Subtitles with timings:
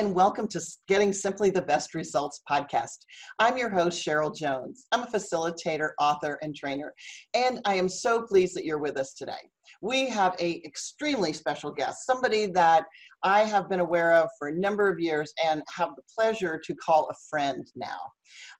[0.00, 0.58] and welcome to
[0.88, 3.04] Getting Simply the Best Results podcast.
[3.38, 4.86] I'm your host, Cheryl Jones.
[4.92, 6.94] I'm a facilitator, author, and trainer,
[7.34, 9.50] and I am so pleased that you're with us today.
[9.82, 12.84] We have a extremely special guest, somebody that
[13.22, 16.74] I have been aware of for a number of years and have the pleasure to
[16.76, 18.00] call a friend now.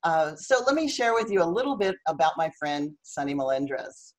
[0.05, 4.13] Uh, so let me share with you a little bit about my friend, Sonny Melendrez.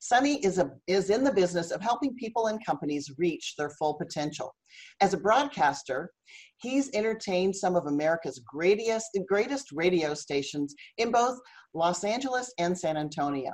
[0.00, 3.94] Sonny is, a, is in the business of helping people and companies reach their full
[3.94, 4.54] potential.
[5.00, 6.12] As a broadcaster,
[6.58, 11.38] he's entertained some of America's greatest, greatest radio stations in both
[11.74, 13.52] Los Angeles and San Antonio.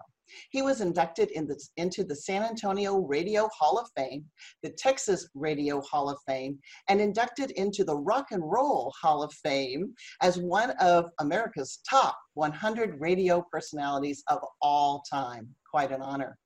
[0.51, 4.25] He was inducted in the, into the San Antonio Radio Hall of Fame,
[4.63, 6.59] the Texas Radio Hall of Fame,
[6.89, 12.17] and inducted into the Rock and Roll Hall of Fame as one of America's top
[12.35, 15.55] 100 radio personalities of all time.
[15.75, 16.39] Quite an honor.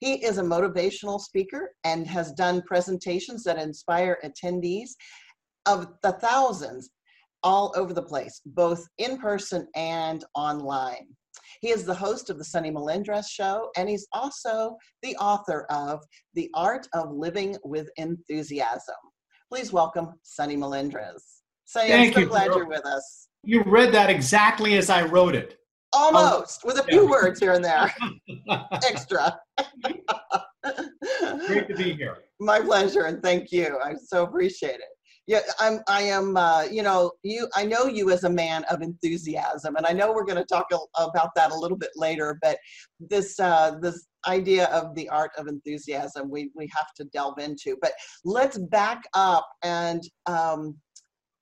[0.00, 4.92] He is a motivational speaker and has done presentations that inspire attendees
[5.66, 6.88] of the thousands
[7.42, 11.06] all over the place, both in person and online.
[11.60, 16.02] He is the host of the Sonny Melendrez Show, and he's also the author of
[16.32, 18.94] The Art of Living with Enthusiasm.
[19.52, 21.42] Please welcome Sonny Melendrez.
[21.66, 23.28] Sonny, Thank I'm so you, glad you're with us.
[23.44, 25.58] You read that exactly as I wrote it.
[25.92, 27.10] Almost, with a few yeah.
[27.10, 27.94] words here and there.
[28.86, 29.38] Extra.
[31.46, 32.18] Great to be here.
[32.40, 33.78] My pleasure, and thank you.
[33.82, 38.10] I so appreciate it yeah i'm i am uh, you know you i know you
[38.10, 41.50] as a man of enthusiasm and i know we're going to talk a, about that
[41.50, 42.58] a little bit later but
[43.00, 47.76] this uh, this idea of the art of enthusiasm we we have to delve into
[47.80, 47.92] but
[48.24, 50.76] let's back up and um,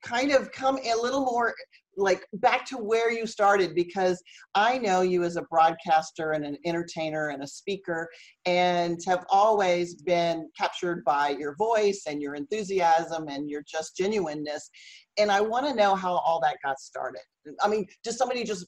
[0.03, 1.55] kind of come a little more
[1.97, 4.23] like back to where you started because
[4.55, 8.09] I know you as a broadcaster and an entertainer and a speaker
[8.47, 14.71] and have always been captured by your voice and your enthusiasm and your just genuineness.
[15.19, 17.23] And I want to know how all that got started.
[17.63, 18.67] I mean, does somebody just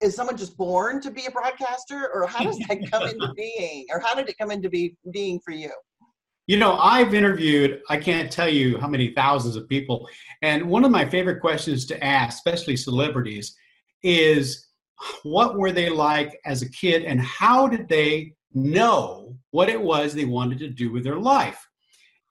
[0.00, 3.86] is someone just born to be a broadcaster or how does that come into being
[3.90, 5.72] or how did it come into be, being for you?
[6.46, 10.06] You know, I've interviewed, I can't tell you how many thousands of people.
[10.42, 13.56] And one of my favorite questions to ask, especially celebrities,
[14.02, 14.68] is
[15.22, 20.12] what were they like as a kid and how did they know what it was
[20.12, 21.66] they wanted to do with their life?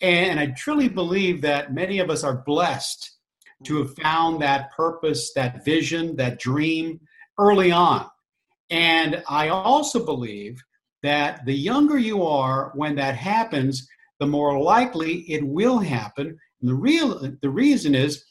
[0.02, 3.18] And I truly believe that many of us are blessed
[3.66, 7.00] to have found that purpose, that vision, that dream
[7.40, 8.08] early on.
[8.70, 10.62] And I also believe
[11.02, 13.88] that the younger you are when that happens,
[14.24, 16.28] the more likely it will happen.
[16.62, 18.24] And the real the reason is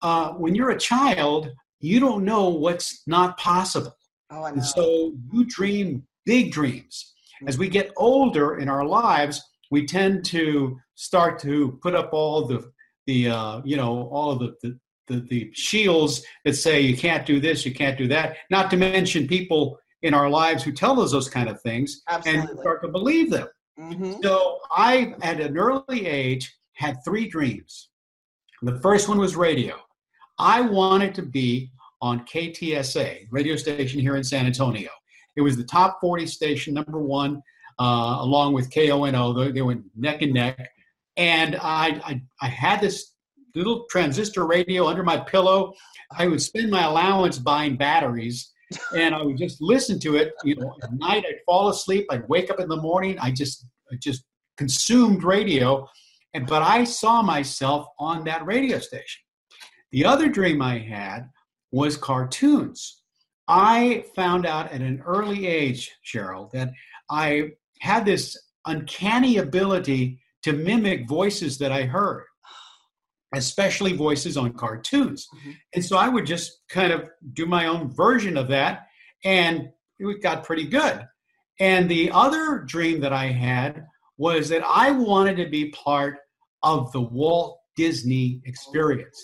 [0.00, 1.50] uh, when you're a child,
[1.80, 3.96] you don't know what's not possible.
[4.30, 7.14] Oh, and so you dream big dreams.
[7.48, 12.46] As we get older in our lives, we tend to start to put up all
[12.46, 12.70] the
[13.08, 14.78] the uh, you know all of the, the
[15.08, 18.36] the, the shields that say you can't do this, you can't do that.
[18.50, 22.50] Not to mention people in our lives who tell us those kind of things Absolutely.
[22.50, 23.48] and start to believe them.
[23.78, 24.14] Mm-hmm.
[24.22, 27.90] So I, at an early age, had three dreams.
[28.62, 29.76] The first one was radio.
[30.38, 31.70] I wanted to be
[32.02, 34.90] on KTSA, radio station here in San Antonio.
[35.36, 37.42] It was the top 40 station, number one,
[37.78, 39.32] uh, along with KONO.
[39.32, 40.70] They, they went neck and neck.
[41.16, 43.12] And I, I, I had this
[43.54, 45.74] little transistor radio under my pillow.
[46.16, 48.52] I would spend my allowance buying batteries
[48.96, 50.32] and I would just listen to it.
[50.44, 52.06] You know, at night I'd fall asleep.
[52.10, 53.18] I'd wake up in the morning.
[53.18, 54.24] I just I just
[54.56, 55.88] consumed radio,
[56.34, 59.22] and but I saw myself on that radio station.
[59.92, 61.28] The other dream I had
[61.72, 63.02] was cartoons.
[63.48, 66.70] I found out at an early age, Cheryl, that
[67.10, 72.24] I had this uncanny ability to mimic voices that I heard
[73.34, 75.28] especially voices on cartoons.
[75.34, 75.50] Mm-hmm.
[75.74, 78.86] And so I would just kind of do my own version of that,
[79.24, 81.06] and it got pretty good.
[81.60, 83.86] And the other dream that I had
[84.16, 86.16] was that I wanted to be part
[86.62, 89.18] of the Walt Disney experience.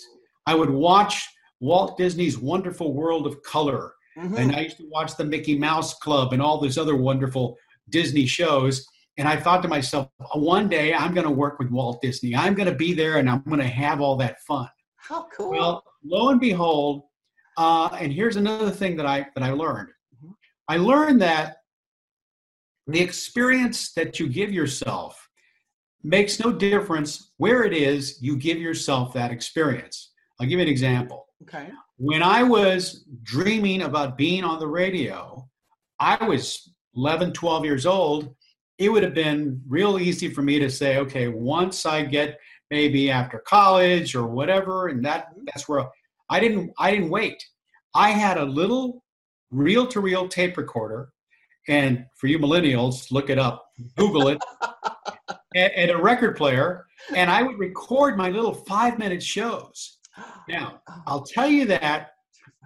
[0.45, 1.27] I would watch
[1.59, 4.37] Walt Disney's Wonderful World of Color, mm-hmm.
[4.37, 7.57] and I used to watch the Mickey Mouse Club and all these other wonderful
[7.89, 8.87] Disney shows.
[9.17, 12.35] And I thought to myself, one day I'm going to work with Walt Disney.
[12.35, 14.69] I'm going to be there and I'm going to have all that fun.
[14.97, 15.51] How cool.
[15.51, 17.03] Well, lo and behold,
[17.57, 19.89] uh, and here's another thing that I that I learned.
[20.15, 20.31] Mm-hmm.
[20.67, 21.57] I learned that
[22.85, 25.27] the experience that you give yourself
[26.03, 30.11] makes no difference where it is you give yourself that experience.
[30.39, 31.25] I'll give you an example.
[31.43, 31.69] Okay.
[31.97, 35.47] When I was dreaming about being on the radio,
[35.99, 38.35] I was 11, 12 years old
[38.77, 42.39] it would have been real easy for me to say, okay, once I get
[42.69, 45.45] maybe after college or whatever, and that Mm-hmm.
[45.53, 45.85] that's where
[46.29, 47.43] I didn't I didn't wait.
[47.95, 49.03] I had a little
[49.51, 51.09] reel-to-reel tape recorder,
[51.67, 53.65] and for you millennials, look it up,
[53.95, 54.37] Google it,
[55.55, 56.85] and, and a record player,
[57.15, 59.99] and I would record my little five-minute shows.
[60.49, 62.11] Now, I'll tell you that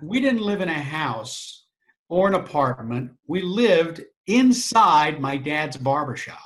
[0.02, 1.66] we didn't live in a house
[2.10, 3.12] or an apartment.
[3.28, 6.40] We lived inside my dad's barber shop.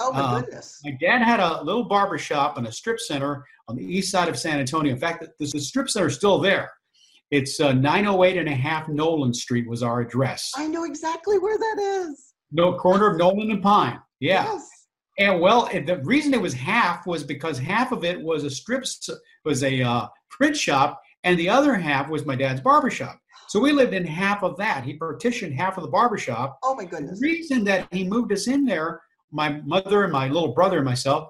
[0.00, 0.80] Oh my uh, goodness.
[0.84, 4.28] My dad had a little barber shop and a strip center on the east side
[4.28, 4.92] of San Antonio.
[4.92, 6.72] In fact, the, the strip center is still there.
[7.30, 10.52] It's uh, 908 and a half Nolan Street was our address.
[10.56, 12.34] I know exactly where that is.
[12.52, 14.00] No corner of Nolan and Pine.
[14.20, 14.44] Yeah.
[14.44, 14.68] Yes.
[15.18, 18.84] And well, the reason it was half was because half of it was a strip,
[19.44, 23.18] was a uh, print shop, and the other half was my dad's barber shop.
[23.54, 24.82] So we lived in half of that.
[24.82, 26.58] He partitioned half of the barber shop.
[26.64, 27.20] Oh my goodness.
[27.20, 30.84] The reason that he moved us in there, my mother and my little brother and
[30.84, 31.28] myself,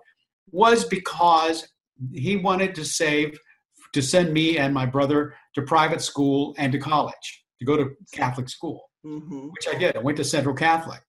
[0.50, 1.68] was because
[2.14, 3.38] he wanted to save
[3.92, 7.90] to send me and my brother to private school and to college to go to
[8.14, 9.94] Catholic school hmm which I did.
[9.94, 11.02] I went to Central Catholic.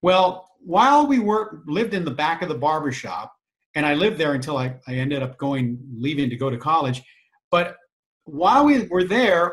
[0.00, 3.34] Well, while we were lived in the back of the barber shop,
[3.74, 7.02] and I lived there until I, I ended up going leaving to go to college.
[7.50, 7.76] But
[8.24, 9.52] while we were there,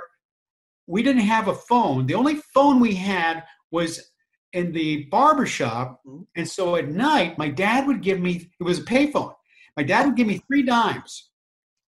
[0.91, 2.05] we didn't have a phone.
[2.05, 4.11] The only phone we had was
[4.51, 6.01] in the barber shop.
[6.05, 6.27] Mhm.
[6.35, 9.33] And so at night, my dad would give me it was a payphone.
[9.77, 11.31] My dad would give me three dimes,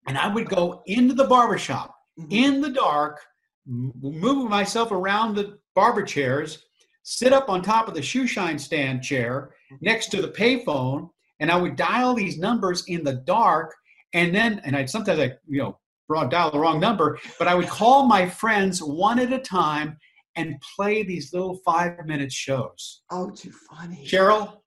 [0.07, 2.27] and I would go into the barber shop Mhm.
[2.31, 3.21] in the dark,
[3.67, 6.63] moving myself around the barber chairs,
[7.03, 11.09] sit up on top of the shoe shine stand chair next to the payphone,
[11.39, 13.75] and I would dial these numbers in the dark.
[14.13, 15.79] And then, and I'd sometimes I, you know,
[16.29, 19.97] dial the wrong number, but I would call my friends one at a time
[20.37, 23.03] and play these little five minute shows.
[23.11, 24.05] Oh, too funny.
[24.07, 24.59] Cheryl,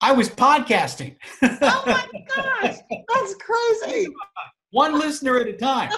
[0.00, 1.16] I was podcasting.
[1.42, 2.76] Oh my gosh,
[3.08, 4.08] that's crazy.
[4.70, 5.90] one listener at a time.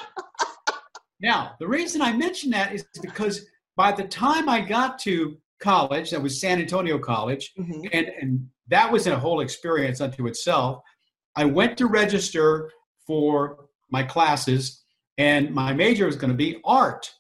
[1.20, 3.46] Now, the reason I mention that is because
[3.76, 7.88] by the time I got to college, that was San Antonio College, Mhm.
[7.92, 10.82] and, and that was a whole experience unto itself.
[11.36, 12.70] I went to register
[13.06, 14.81] for my classes,
[15.19, 17.12] and my major was going to be art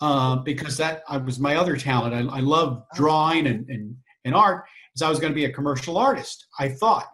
[0.00, 2.14] uh, because that I was my other talent.
[2.14, 4.64] I, I love drawing and, and, and art,
[4.96, 7.06] so I was going to be a commercial artist, I thought.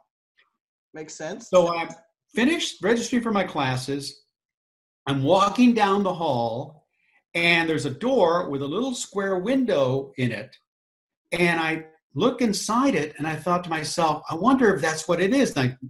[0.94, 1.49] Makes sense.
[1.49, 1.88] So I
[2.35, 4.23] finished registering for my classes.
[5.06, 6.87] I'm walking down the hall,
[7.35, 10.56] and there's a door with a little square window in it.
[11.32, 15.21] And I look inside it, and I thought to myself, I wonder if that's what
[15.21, 15.56] it is.
[15.56, 15.87] And I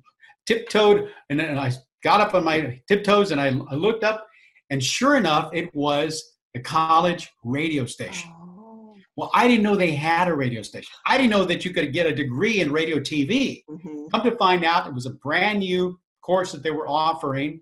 [0.47, 1.73] tiptoed, and then I
[2.03, 4.27] got up on my tiptoes, and I, I looked up,
[4.71, 8.31] and sure enough, it was the college radio station.
[8.37, 8.95] Oh.
[9.17, 10.93] Well, I didn't know they had a radio station.
[11.05, 14.11] I didn't know that you could get a degree in radio TV Mhm.
[14.11, 17.61] come to find out it was a brand new course that they were offering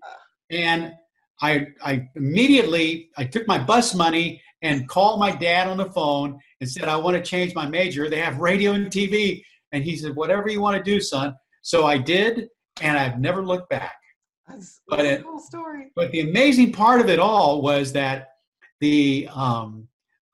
[0.51, 0.93] and
[1.41, 6.37] i i immediately i took my bus money and called my dad on the phone
[6.59, 9.41] and said i want to change my major they have radio and tv
[9.71, 12.49] and he said whatever you want to do son so i did
[12.81, 13.95] and i've never looked back
[14.49, 15.91] That's, But that's it- a cool story.
[15.95, 18.29] but the amazing part of it all was that
[18.81, 19.87] the um,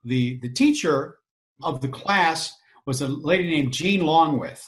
[0.04, 1.18] the the teacher
[1.62, 2.52] of the class
[2.86, 4.64] was a lady named Jean Longwith.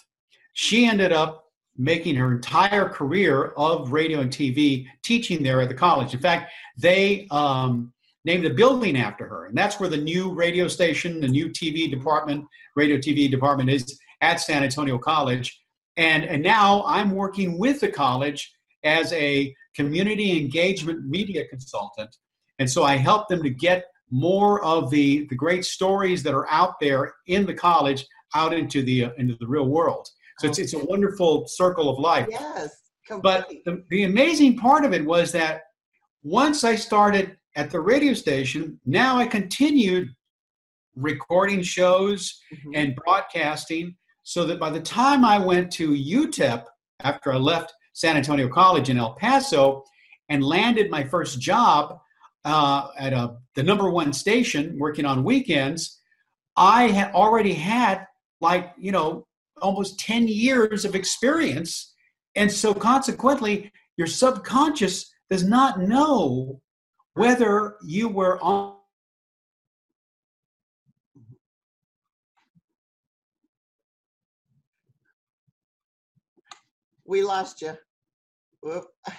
[0.54, 1.44] She ended up
[1.76, 6.12] making her entire career of radio and TV teaching there at the college.
[6.12, 7.92] In fact, they um,
[8.24, 11.88] named a building after her, and that's where the new radio station, the new TV
[11.88, 12.44] department,
[12.74, 15.60] radio TV department is at San Antonio College.
[15.96, 18.52] And and now I'm working with the college
[18.84, 22.14] as a community engagement media consultant.
[22.58, 26.48] And so I help them to get more of the, the great stories that are
[26.50, 30.06] out there in the college out into the uh, into the real world.
[30.38, 32.26] So it's, it's a wonderful circle of life.
[32.30, 32.70] Yes.
[33.22, 35.62] But the, the amazing part of it was that
[36.22, 40.08] once I started at the radio station, now I continued
[40.94, 42.72] recording shows Mhm.
[42.74, 46.64] and broadcasting so that by the time I went to UTEP
[47.00, 49.82] after I left San Antonio College in El Paso
[50.28, 51.98] and landed my first job
[52.44, 55.98] uh, at a, the number one station working on weekends,
[56.56, 58.06] I had already had
[58.40, 59.26] like, you know,
[59.60, 61.92] almost 10 years of experience.
[62.36, 66.60] And so consequently, your subconscious does not know
[67.14, 68.76] whether you were on
[77.04, 77.76] we lost you.
[78.62, 78.84] Whoop.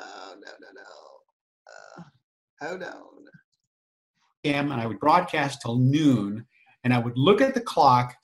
[0.00, 0.82] Oh no no no.
[1.66, 2.02] Uh,
[2.60, 3.24] hold on.
[4.44, 6.46] and I would broadcast till noon,
[6.84, 8.14] and I would look at the clock,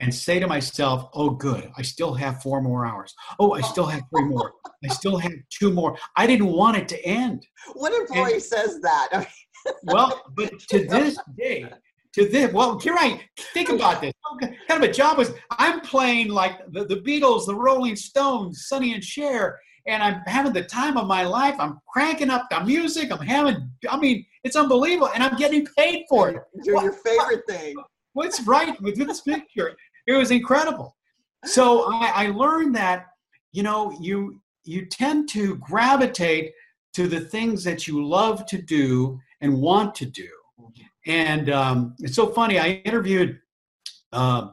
[0.00, 3.14] and say to myself, oh, good, I still have four more hours.
[3.38, 4.52] Oh, I still have three more.
[4.84, 5.96] I still have two more.
[6.16, 7.46] I didn't want it to end.
[7.72, 9.26] What employee and, says that?
[9.84, 11.66] well, but to this day,
[12.14, 13.20] to this, well, here I
[13.52, 14.12] think oh, about this.
[14.40, 18.94] Kind of a job was I'm playing like the, the Beatles, the Rolling Stones, Sonny
[18.94, 21.56] and Cher, and I'm having the time of my life.
[21.58, 23.12] I'm cranking up the music.
[23.12, 26.36] I'm having, I mean, it's unbelievable, and I'm getting paid for it.
[26.62, 27.74] You're your favorite thing.
[28.12, 29.76] What's right with this picture?
[30.06, 30.96] It was incredible.
[31.44, 33.06] So I, I learned that
[33.52, 36.52] you know you you tend to gravitate
[36.94, 40.28] to the things that you love to do and want to do.
[41.06, 42.58] And um, it's so funny.
[42.58, 43.38] I interviewed
[44.12, 44.48] uh,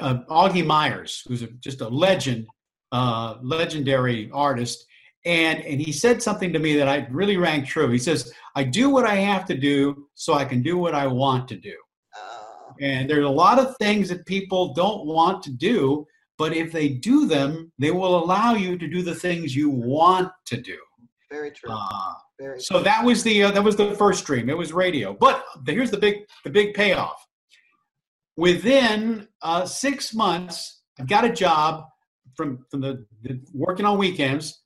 [0.00, 2.46] uh, Augie Meyers, who's a, just a legend,
[2.92, 4.84] uh, legendary artist,
[5.24, 7.90] and and he said something to me that I really rang true.
[7.90, 11.06] He says, "I do what I have to do so I can do what I
[11.06, 11.74] want to do."
[12.16, 12.74] Oh.
[12.80, 16.06] And there's a lot of things that people don't want to do,
[16.38, 20.30] but if they do them, they will allow you to do the things you want
[20.46, 20.78] to do.
[21.30, 21.70] Very true.
[21.72, 22.84] Uh, Very so true.
[22.84, 24.48] that was the uh, that was the first dream.
[24.48, 25.12] It was radio.
[25.12, 27.16] But here's the big the big payoff.
[28.36, 31.86] Within uh, six months, I got a job
[32.36, 34.62] from from the, the working on weekends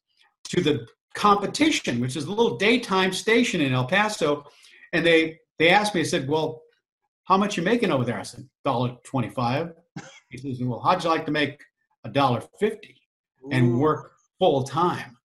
[0.51, 4.45] to the competition, which is a little daytime station in El Paso,
[4.93, 6.01] and they they asked me.
[6.01, 6.63] I said, "Well,
[7.25, 9.73] how much you making over there?" I said, "Dollar twenty-five.
[10.31, 11.63] He says, "Well, how'd you like to make
[12.05, 12.97] a dollar fifty
[13.51, 15.17] and work full time?"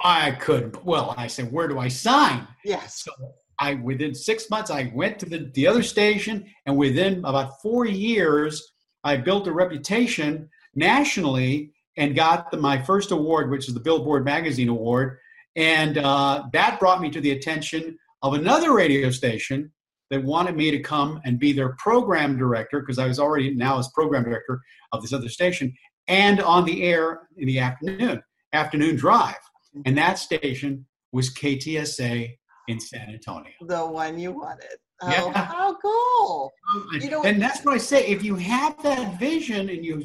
[0.00, 0.84] I couldn't.
[0.84, 2.46] Well, I said, where do I sign?
[2.64, 3.02] Yes.
[3.04, 3.12] So
[3.58, 7.86] I within six months I went to the, the other station, and within about four
[7.86, 8.72] years,
[9.04, 14.24] I built a reputation nationally and got the, my first award, which is the Billboard
[14.24, 15.18] Magazine Award,
[15.56, 19.72] and uh, that brought me to the attention of another radio station
[20.10, 23.78] that wanted me to come and be their program director because I was already now
[23.78, 24.60] as program director
[24.92, 25.72] of this other station
[26.08, 28.22] and on the air in the afternoon
[28.52, 29.36] afternoon drive
[29.84, 32.36] and that station was KTSA
[32.68, 33.52] in San Antonio.
[33.62, 34.76] The one you wanted.
[35.02, 35.44] Oh, yeah.
[35.44, 36.52] how cool.
[37.00, 38.06] You know, and that's what I say.
[38.06, 40.02] If you have that vision and you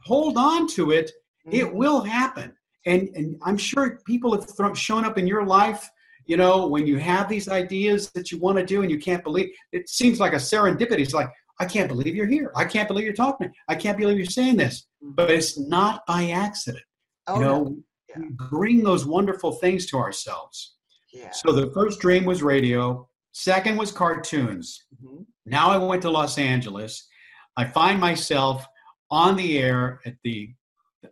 [0.00, 1.12] hold on to it,
[1.46, 1.56] mm-hmm.
[1.56, 2.52] it will happen.
[2.86, 5.88] And, and I'm sure people have thrown, shown up in your life,
[6.26, 9.22] you know, when you have these ideas that you want to do and you can't
[9.22, 11.00] believe, it seems like a serendipity.
[11.00, 12.50] It's like, I can't believe you're here.
[12.56, 13.52] I can't believe you're talking.
[13.68, 14.86] I can't believe you're saying this.
[15.04, 15.14] Mm-hmm.
[15.14, 16.84] But it's not by accident.
[17.28, 17.76] Oh, you know,
[18.16, 18.26] yeah.
[18.50, 20.76] bring those wonderful things to ourselves.
[21.12, 21.30] Yeah.
[21.30, 23.08] So the first dream was radio.
[23.32, 24.84] Second was cartoons.
[25.02, 25.22] Mm-hmm.
[25.46, 27.08] Now I went to Los Angeles.
[27.56, 28.66] I find myself
[29.10, 30.54] on the air at the,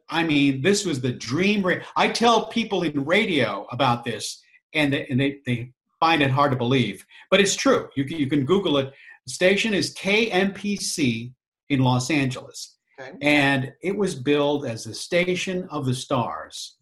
[0.09, 1.66] I mean, this was the dream.
[1.97, 4.42] I tell people in radio about this,
[4.75, 7.88] and they, and they, they find it hard to believe, but it's true.
[7.95, 8.92] You can, you can Google it.
[9.26, 11.33] The station is KMPC
[11.69, 12.78] in Los Angeles.
[12.99, 13.12] Okay.
[13.23, 16.76] And it was billed as the station of the stars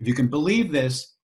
[0.00, 1.14] if you can believe this,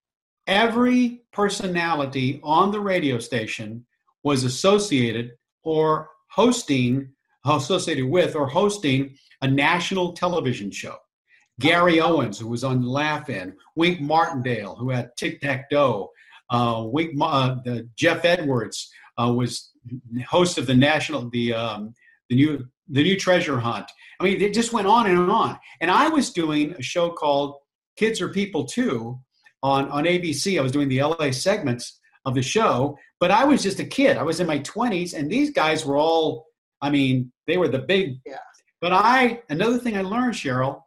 [0.47, 3.85] every personality on the radio station
[4.23, 7.11] was associated or hosting,
[7.45, 10.97] associated with or hosting a national television show.
[11.59, 16.11] Gary Owens, who was on Laugh-In, Wink Martindale, who had Tic Tac Dough,
[16.51, 19.73] uh, Wink, uh, the Geoff Edwards uh, was
[20.29, 21.95] host of the national, the um,
[22.29, 23.91] the new the new treasure hunt.
[24.21, 25.59] I mean, it just went on and on.
[25.81, 27.57] And I was doing a show called
[27.97, 29.19] Kids Are People Too
[29.63, 30.59] on, on ABC.
[30.59, 34.17] I was doing the LA segments of the show, but I was just a kid.
[34.17, 36.47] I was in my 20s, and these guys were all,
[36.83, 38.19] I mean, they were the big.
[38.27, 38.39] Yeah.
[38.81, 40.83] But I, another thing I learned, Cheryl,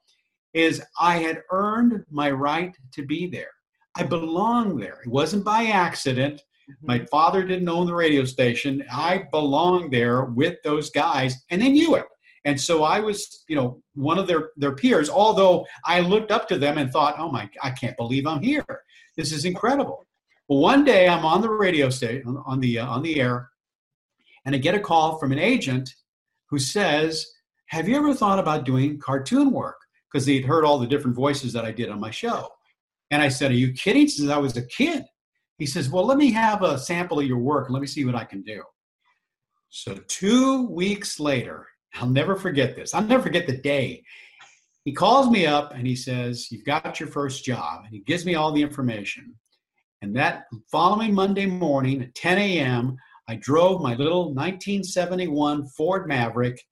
[0.54, 3.52] is I had earned my right to be there.
[3.96, 5.00] I belonged there.
[5.04, 6.44] It wasn't by accident.
[6.70, 6.88] Mm-hmm.
[6.88, 8.84] My father didn't own the radio station.
[8.92, 12.06] I belonged there with those guys, and they knew it.
[12.46, 15.10] And so I was, you know, one of their their peers.
[15.10, 18.66] Although I looked up to them and thought, "Oh my, I can't believe I'm here.
[19.18, 20.06] This is incredible."
[20.48, 23.50] Well, one day I'm on the radio station on the uh, on the air,
[24.46, 25.94] and I get a call from an agent
[26.50, 27.28] who says,
[27.68, 29.78] "Have you ever thought about doing cartoon work?"
[30.12, 32.50] Because he'd heard all the different voices that I did on my show.
[33.12, 35.04] And I said, "Are you kidding?" Says, "I was a kid."
[35.58, 37.68] He says, "Well, let me have a sample of your work.
[37.68, 38.64] And let me see what I can do."
[39.70, 42.94] So two weeks later, I'll never forget this.
[42.94, 44.04] I'll never forget the day.
[44.86, 47.84] He calls me up and he says, You've got your first job.
[47.86, 49.36] And he gives me all the information.
[50.02, 56.64] And that following Monday morning at 10 a.m., I drove my little 1971 Ford Maverick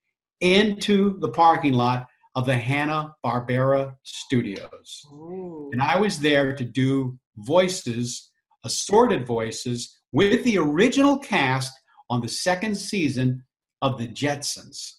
[0.41, 5.05] into the parking lot of the Hanna Barbera Studios.
[5.11, 5.69] Ooh.
[5.73, 8.31] And I was there to do voices,
[8.63, 11.73] assorted voices, with the original cast
[12.09, 13.43] on the second season
[13.81, 14.96] of The Jetsons.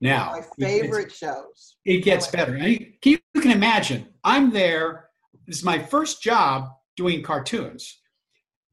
[0.00, 1.76] Now, my favorite shows.
[1.84, 2.56] It gets better.
[2.56, 5.08] You, you can imagine, I'm there.
[5.46, 8.00] This is my first job doing cartoons.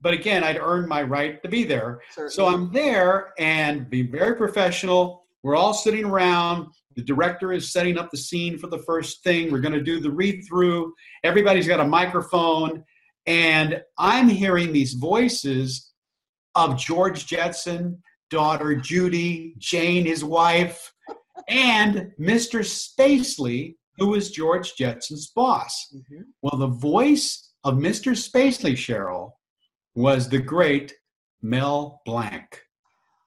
[0.01, 2.01] But again, I'd earned my right to be there.
[2.11, 2.33] Certainly.
[2.33, 5.25] So I'm there and be very professional.
[5.43, 6.67] We're all sitting around.
[6.95, 9.51] The director is setting up the scene for the first thing.
[9.51, 10.93] We're going to do the read through.
[11.23, 12.83] Everybody's got a microphone.
[13.27, 15.91] And I'm hearing these voices
[16.55, 20.91] of George Jetson, daughter Judy, Jane, his wife,
[21.47, 22.61] and Mr.
[22.61, 25.87] Spacely, who was George Jetson's boss.
[25.95, 26.21] Mm-hmm.
[26.41, 28.11] Well, the voice of Mr.
[28.13, 29.31] Spacely, Cheryl,
[29.95, 30.93] was the great
[31.41, 32.61] Mel Blanc,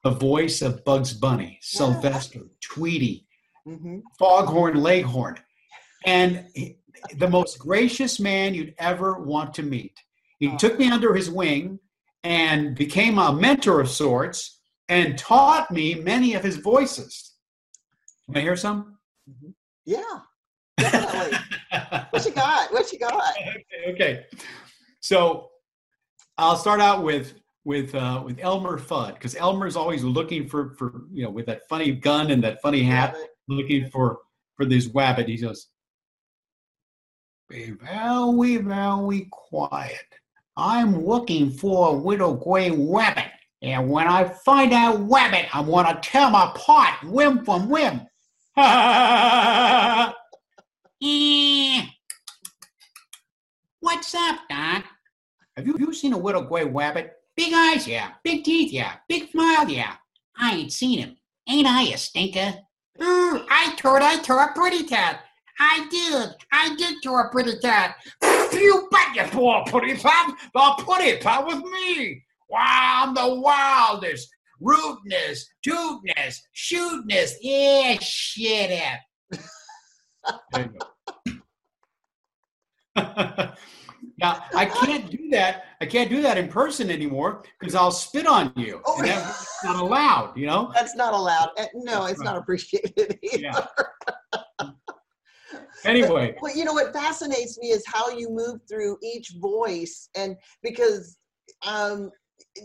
[0.03, 1.77] the voice of Bugs Bunny, yeah.
[1.77, 3.27] Sylvester, Tweety,
[3.67, 3.99] mm-hmm.
[4.17, 5.37] Foghorn Leghorn,
[6.05, 6.45] and
[7.17, 9.97] the most gracious man you'd ever want to meet.
[10.39, 10.57] He oh.
[10.57, 11.79] took me under his wing
[12.23, 17.34] and became a mentor of sorts and taught me many of his voices.
[18.27, 18.97] Can I hear some?
[19.29, 19.49] Mm-hmm.
[19.85, 20.01] Yeah,
[20.77, 21.37] definitely.
[22.09, 22.73] what you got?
[22.73, 23.13] What you got?
[23.37, 24.25] Okay, okay.
[24.99, 25.49] So
[26.37, 31.03] I'll start out with with uh, with Elmer Fudd because Elmer's always looking for for
[31.11, 33.15] you know with that funny gun and that funny hat,
[33.47, 34.19] looking for
[34.55, 35.27] for this wabbit.
[35.27, 35.67] He goes,
[37.49, 40.05] "Be very very quiet.
[40.57, 43.29] I'm looking for a little gray wabbit,
[43.61, 48.01] and when I find that wabbit, I want to tear my apart, whim from whim."
[48.57, 50.13] eh.
[53.81, 54.85] What's up, Doc?
[55.57, 57.15] Have you, you seen a little gray rabbit?
[57.35, 58.11] Big eyes, yeah.
[58.23, 58.93] Big teeth, yeah.
[59.09, 59.95] Big smile, yeah.
[60.37, 61.17] I ain't seen him.
[61.49, 62.53] Ain't I a stinker?
[63.01, 65.19] Ooh, I thought I tore a pretty cat.
[65.59, 66.29] I did.
[66.53, 67.97] I did saw a pretty cat.
[68.53, 70.33] you bet you poor pretty cat.
[70.53, 72.23] The pretty cat was me.
[72.49, 77.33] Wow, I'm the wildest rudeness, tootness, shootness.
[77.41, 79.39] Yeah, shit it.
[82.95, 85.65] now I can't do that.
[85.81, 88.81] I can't do that in person anymore because I'll spit on you.
[88.85, 90.37] Oh, and that's not allowed.
[90.37, 90.71] You know.
[90.73, 91.49] That's not allowed.
[91.57, 92.25] Eh, no, that's it's right.
[92.25, 93.39] not appreciated either.
[93.41, 93.67] Yeah.
[95.83, 96.35] anyway.
[96.41, 101.17] Well, you know what fascinates me is how you move through each voice, and because
[101.65, 102.11] um,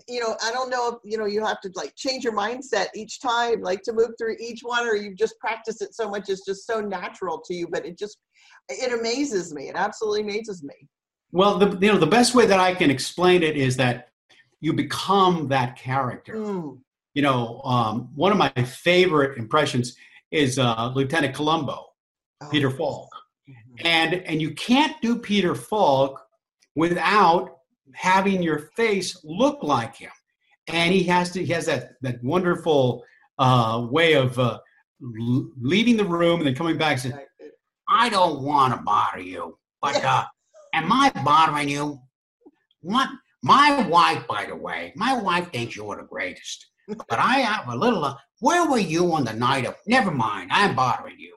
[0.08, 2.86] you know, I don't know if, you know, you have to like change your mindset
[2.94, 6.28] each time, like to move through each one, or you just practice it so much,
[6.28, 8.18] it's just so natural to you, but it just,
[8.68, 9.68] it amazes me.
[9.68, 10.74] It absolutely amazes me.
[11.32, 14.08] Well, the, you know, the best way that I can explain it is that
[14.60, 16.34] you become that character.
[16.34, 16.78] Mm.
[17.14, 19.96] You know, um, one of my favorite impressions
[20.30, 21.86] is uh, Lieutenant Columbo,
[22.40, 22.48] oh.
[22.50, 23.08] Peter Falk.
[23.48, 23.86] Mm-hmm.
[23.86, 26.24] And, and you can't do Peter Falk
[26.76, 27.59] without
[27.94, 30.10] having your face look like him.
[30.68, 33.04] And he has to, he has that, that wonderful
[33.38, 34.58] uh, way of uh,
[35.00, 37.26] leaving the room and then coming back and saying,
[37.88, 40.24] I don't want to bother you, but uh,
[40.74, 41.98] am I bothering you?
[42.82, 43.08] What?
[43.42, 46.66] My wife, by the way, my wife thinks you're the greatest.
[46.86, 50.50] But I have a little, uh, where were you on the night of, never mind,
[50.52, 51.34] I'm bothering you.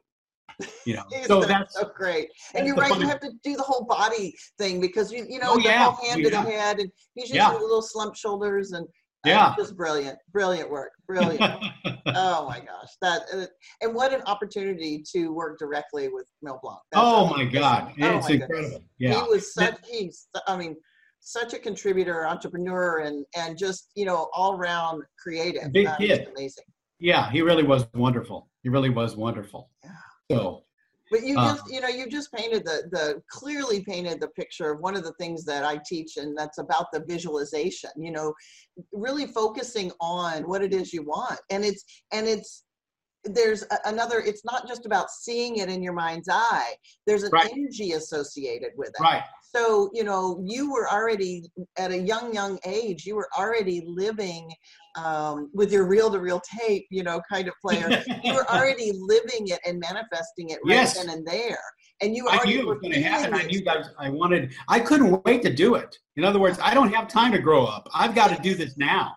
[0.86, 2.28] You know, so that's so great.
[2.54, 2.90] And you're right.
[2.90, 3.04] Funny.
[3.04, 5.86] You have to do the whole body thing because you you know oh, the yeah.
[5.86, 6.30] whole hand yeah.
[6.30, 7.54] to the head, and he's just yeah.
[7.54, 8.88] little slumped shoulders and.
[9.26, 11.42] Yeah, just brilliant, brilliant work, brilliant.
[12.08, 13.46] oh my gosh, that uh,
[13.80, 16.80] and what an opportunity to work directly with Mel Blanc.
[16.92, 18.70] That's oh my God, oh it's my incredible.
[18.70, 18.82] Goodness.
[19.00, 19.78] Yeah, he was such.
[19.90, 20.76] He's, I mean,
[21.22, 25.72] such a contributor, entrepreneur, and and just you know all round creative.
[25.72, 26.66] Big kid, amazing.
[27.00, 28.50] Yeah, he really was wonderful.
[28.62, 29.70] He really was wonderful.
[29.84, 29.92] Yeah.
[30.32, 30.64] So,
[31.12, 34.72] but you uh, just, you know, you just painted the the clearly painted the picture
[34.72, 37.92] of one of the things that I teach, and that's about the visualization.
[37.98, 38.34] You know,
[38.92, 42.64] really focusing on what it is you want, and it's and it's
[43.26, 46.74] there's another it's not just about seeing it in your mind's eye
[47.08, 47.50] there's an right.
[47.54, 51.44] energy associated with it right so you know you were already
[51.78, 54.52] at a young young age you were already living
[54.96, 58.92] um, with your reel to reel tape you know kind of player you were already
[58.94, 60.98] living it and manifesting it right yes.
[60.98, 61.60] then and there
[62.02, 63.34] and you I knew it was going to happen.
[63.34, 64.52] I knew that I wanted.
[64.68, 65.98] I couldn't wait to do it.
[66.18, 67.88] In other words, I don't have time to grow up.
[67.94, 69.14] I've got to do this now.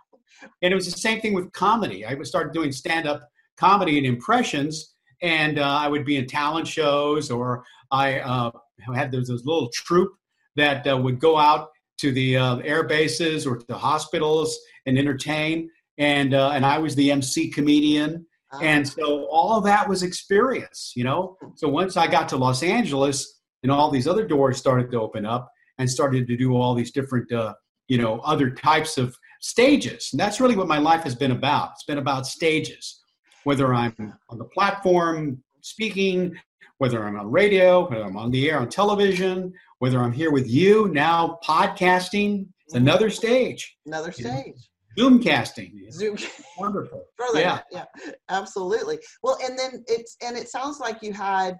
[0.62, 2.06] And it was the same thing with comedy.
[2.06, 6.68] I started doing stand up comedy and impressions, and uh, I would be in talent
[6.68, 8.52] shows, or I uh,
[8.94, 10.12] had those, those little troupe
[10.54, 15.70] that uh, would go out to the uh, air bases or to hospitals and entertain,
[15.98, 18.64] and uh, and I was the MC comedian, uh-huh.
[18.64, 21.36] and so all that was experience, you know.
[21.56, 25.24] So once I got to Los Angeles, and all these other doors started to open
[25.24, 27.54] up, and started to do all these different, uh,
[27.88, 31.70] you know, other types of stages, and that's really what my life has been about.
[31.74, 33.02] It's been about stages
[33.46, 33.94] whether I'm
[34.28, 36.34] on the platform speaking,
[36.78, 40.48] whether I'm on radio, whether I'm on the air on television, whether I'm here with
[40.48, 42.46] you now podcasting.
[42.64, 42.86] It's mm-hmm.
[42.86, 43.76] another stage.
[43.86, 44.68] Another stage.
[44.98, 45.86] Zoom casting.
[45.90, 46.16] Zoom.
[46.58, 47.04] Wonderful.
[47.16, 47.60] Further, yeah.
[47.70, 47.84] yeah,
[48.28, 48.98] absolutely.
[49.22, 51.58] Well, and then it's and it sounds like you had,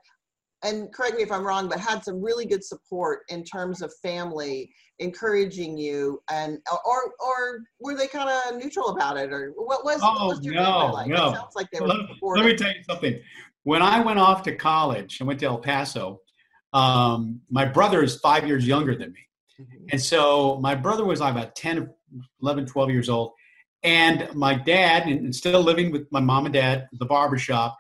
[0.62, 3.92] and correct me if I'm wrong, but had some really good support in terms of
[4.02, 9.85] family encouraging you, and or or were they kind of neutral about it, or what
[9.85, 10.00] was?
[10.02, 11.09] Oh what was your no, like?
[11.09, 11.31] no.
[11.31, 11.88] It sounds like they were.
[11.88, 13.20] Let, let me tell you something.
[13.66, 16.20] When I went off to college, I went to El Paso.
[16.72, 19.18] Um, my brother is five years younger than me.
[19.61, 19.87] Mm-hmm.
[19.90, 21.90] And so my brother was like, about 10,
[22.42, 23.33] 11, 12 years old.
[23.83, 27.76] And my dad, and still living with my mom and dad, the barber shop.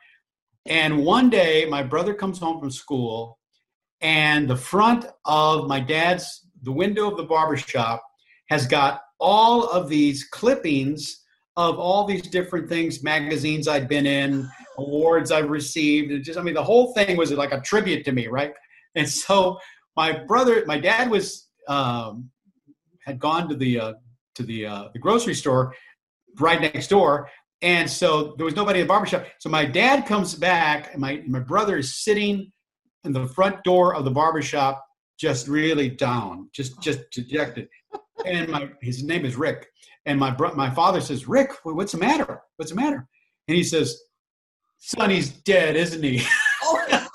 [0.66, 3.38] And one day, my brother comes home from school,
[4.00, 8.02] and the front of my dad's, the window of the barber shop,
[8.48, 11.22] has got all of these clippings
[11.56, 16.12] of all these different things, magazines I'd been in, awards I've received.
[16.12, 18.52] It just, I mean, the whole thing was like a tribute to me, right?
[18.94, 19.58] And so
[19.94, 22.30] my brother, my dad was um,
[23.04, 23.92] had gone to the uh,
[24.36, 25.74] to the uh, the grocery store
[26.40, 27.28] right next door,
[27.62, 29.26] and so there was nobody in the barbershop.
[29.38, 32.50] So my dad comes back, and my my brother is sitting
[33.04, 34.84] in the front door of the barbershop,
[35.18, 37.68] just really down, just just dejected.
[38.24, 39.66] And my his name is Rick,
[40.06, 42.40] and my bro- my father says, Rick, what's the matter?
[42.56, 43.06] What's the matter?
[43.48, 44.00] And he says,
[44.78, 46.24] Sonny's dead, isn't he?
[46.68, 47.06] Oh, no.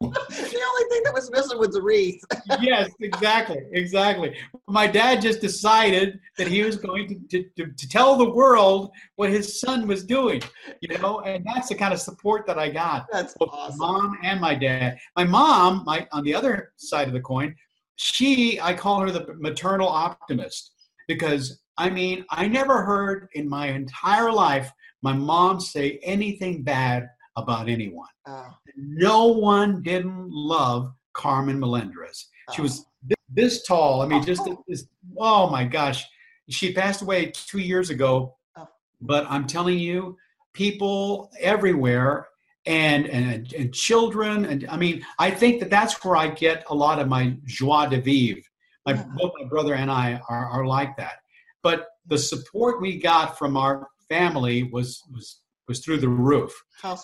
[0.00, 2.22] the only thing that was missing was the wreath.
[2.60, 4.36] yes, exactly, exactly.
[4.68, 9.30] My dad just decided that he was going to, to, to, tell the world what
[9.30, 10.42] his son was doing,
[10.80, 13.06] you know, and that's the kind of support that I got.
[13.10, 13.78] That's awesome.
[13.78, 14.98] My mom and my dad.
[15.16, 17.54] My mom, my on the other side of the coin,
[17.96, 20.72] she, I call her the maternal optimist
[21.08, 24.70] because I mean, I never heard in my entire life
[25.02, 28.08] my mom say anything bad about anyone.
[28.26, 28.48] Oh.
[28.76, 32.28] No one didn't love Carmen Melendrez.
[32.54, 33.14] She was oh.
[33.30, 34.02] this, tall.
[34.02, 34.62] I mean, just oh.
[34.66, 34.86] this.
[35.18, 36.04] Oh my gosh,
[36.48, 38.36] she passed away two years ago.
[38.56, 38.68] Oh.
[39.00, 40.16] But I'm telling you,
[40.54, 42.26] people everywhere
[42.66, 46.74] and, and and children and I mean, I think that that's where I get a
[46.74, 48.42] lot of my joie de vivre.
[48.84, 51.18] My both my brother and I are, are like that.
[51.62, 56.52] But the support we got from our family was was was through the roof.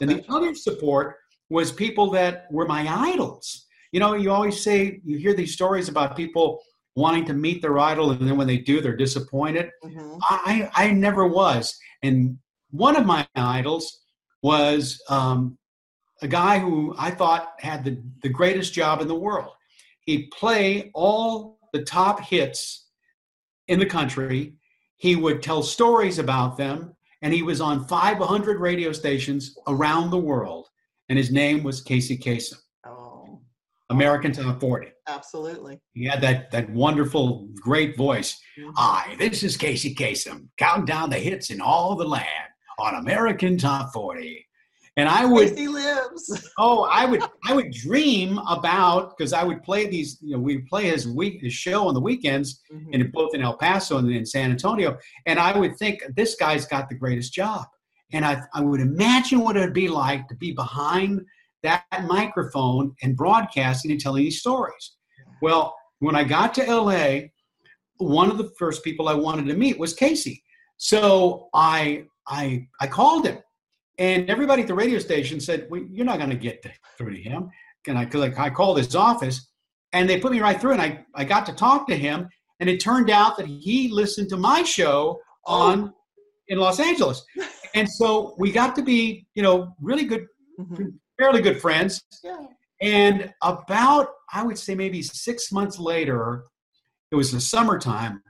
[0.01, 1.17] And the other support
[1.51, 3.67] was people that were my idols.
[3.93, 6.63] You know, you always say, you hear these stories about people
[6.97, 9.71] wanting to meet their idol, and then when they do, they're disappointed.
[9.85, 10.17] Mm-hmm.
[10.23, 11.77] I, I never was.
[12.03, 12.39] And
[12.71, 14.02] one of my idols
[14.43, 15.57] was um,
[16.21, 19.53] a guy who I thought had the, the greatest job in the world.
[20.01, 22.89] He'd play all the top hits
[23.69, 24.55] in the country,
[24.97, 30.19] he would tell stories about them, and he was on 500 radio stations around the
[30.19, 30.69] world.
[31.09, 32.59] And his name was Casey Kasem.
[33.93, 34.89] American Top 40.
[35.07, 35.79] Absolutely.
[35.93, 38.41] He had that that wonderful, great voice.
[38.59, 38.71] Mm-hmm.
[38.77, 43.57] Hi, this is Casey Kasem, counting down the hits in all the land on American
[43.57, 44.47] Top 40.
[44.97, 46.51] And I would Casey lives.
[46.59, 50.59] Oh, I would I would dream about because I would play these, you know, we
[50.59, 52.93] play his week his show on the weekends mm-hmm.
[52.93, 54.99] in both in El Paso and in San Antonio.
[55.25, 57.65] And I would think this guy's got the greatest job.
[58.13, 61.23] And I, I would imagine what it would be like to be behind
[61.63, 64.97] that microphone and broadcasting and telling these stories.
[65.41, 67.29] Well, when I got to LA,
[67.97, 70.43] one of the first people I wanted to meet was Casey.
[70.77, 73.39] So I I I called him,
[73.99, 76.65] and everybody at the radio station said, well, "You're not going to get
[76.97, 77.51] through to him."
[77.85, 78.05] Can I?
[78.05, 79.51] Because I, I called his office,
[79.93, 82.29] and they put me right through, and I I got to talk to him,
[82.61, 85.95] and it turned out that he listened to my show on oh.
[86.49, 87.25] in Los Angeles,
[87.75, 90.27] and so we got to be you know really good
[90.59, 90.89] mm-hmm
[91.23, 92.03] fairly good friends.
[92.25, 92.47] Yeah.
[92.81, 96.45] And about, I would say maybe six months later,
[97.11, 98.23] it was the summertime.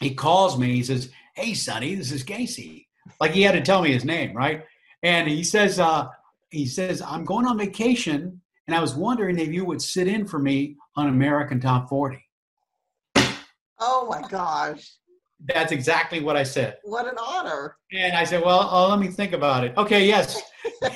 [0.00, 0.74] He calls me.
[0.74, 2.83] He says, "Hey, Sonny, this is Casey."
[3.20, 4.64] Like he had to tell me his name, right?
[5.02, 6.08] And he says, uh,
[6.50, 10.26] "He says I'm going on vacation, and I was wondering if you would sit in
[10.26, 12.18] for me on American Top 40."
[13.80, 14.94] Oh my gosh!
[15.46, 16.78] That's exactly what I said.
[16.84, 17.76] What an honor!
[17.92, 20.40] And I said, "Well, oh, let me think about it." Okay, yes.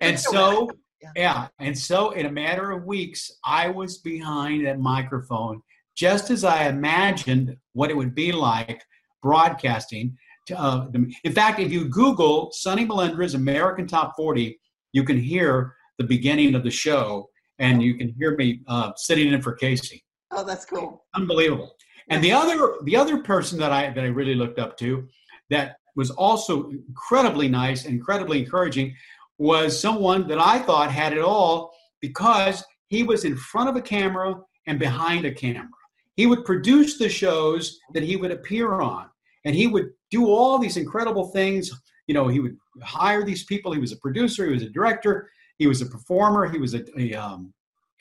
[0.00, 0.70] and so,
[1.14, 5.62] yeah, and so in a matter of weeks, I was behind that microphone,
[5.94, 8.82] just as I imagined what it would be like
[9.22, 10.16] broadcasting.
[10.46, 10.88] To, uh,
[11.24, 14.58] in fact, if you Google Sonny Melendrez American Top 40,
[14.92, 17.28] you can hear the beginning of the show,
[17.58, 20.02] and you can hear me uh, sitting in for Casey.
[20.30, 21.04] Oh, that's cool.
[21.14, 21.74] Unbelievable.
[22.08, 25.06] And the other the other person that I that I really looked up to
[25.50, 28.94] that was also incredibly nice and incredibly encouraging
[29.38, 33.82] was someone that I thought had it all because he was in front of a
[33.82, 34.34] camera
[34.66, 35.68] and behind a camera.
[36.16, 39.09] He would produce the shows that he would appear on,
[39.44, 41.70] and he would do all these incredible things.
[42.06, 43.72] You know, he would hire these people.
[43.72, 44.46] He was a producer.
[44.46, 45.30] He was a director.
[45.58, 46.48] He was a performer.
[46.48, 47.52] He was a a, um,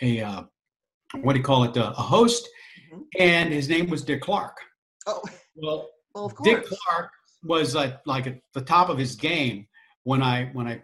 [0.02, 0.43] a uh,
[1.21, 1.75] what do you call it?
[1.78, 2.47] A, a host,
[2.91, 3.02] mm-hmm.
[3.19, 4.58] and his name was Dick Clark.
[5.08, 5.21] Oh,
[5.56, 7.12] well, well Dick Clark
[7.43, 9.67] was like like at the top of his game
[10.04, 10.82] when I when I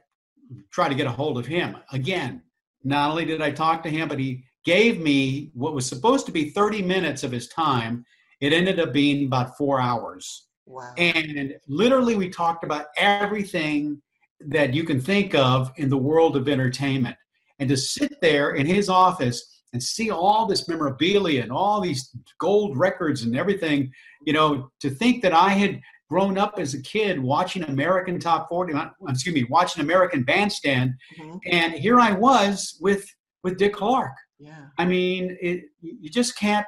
[0.71, 1.77] tried to get a hold of him.
[1.91, 2.41] Again,
[2.83, 6.31] not only did I talk to him, but he gave me what was supposed to
[6.31, 8.05] be 30 minutes of his time.
[8.41, 10.44] It ended up being about four hours.
[10.65, 10.93] Wow.
[10.97, 14.01] And literally, we talked about everything
[14.41, 17.15] that you can think of in the world of entertainment.
[17.59, 22.15] And to sit there in his office and see all this memorabilia and all these
[22.39, 23.91] gold records and everything,
[24.25, 28.47] you know, to think that I had grown up as a kid watching American Top
[28.49, 28.73] 40,
[29.09, 31.37] excuse me, watching American Bandstand, mm-hmm.
[31.51, 33.05] and here I was with
[33.43, 34.13] with Dick Clark.
[34.39, 34.65] Yeah.
[34.77, 36.65] I mean, it, you just can't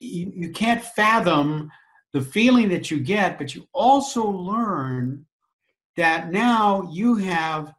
[0.00, 1.70] you, you can't fathom
[2.12, 5.24] the feeling that you get, but you also learn
[5.96, 7.72] that now you have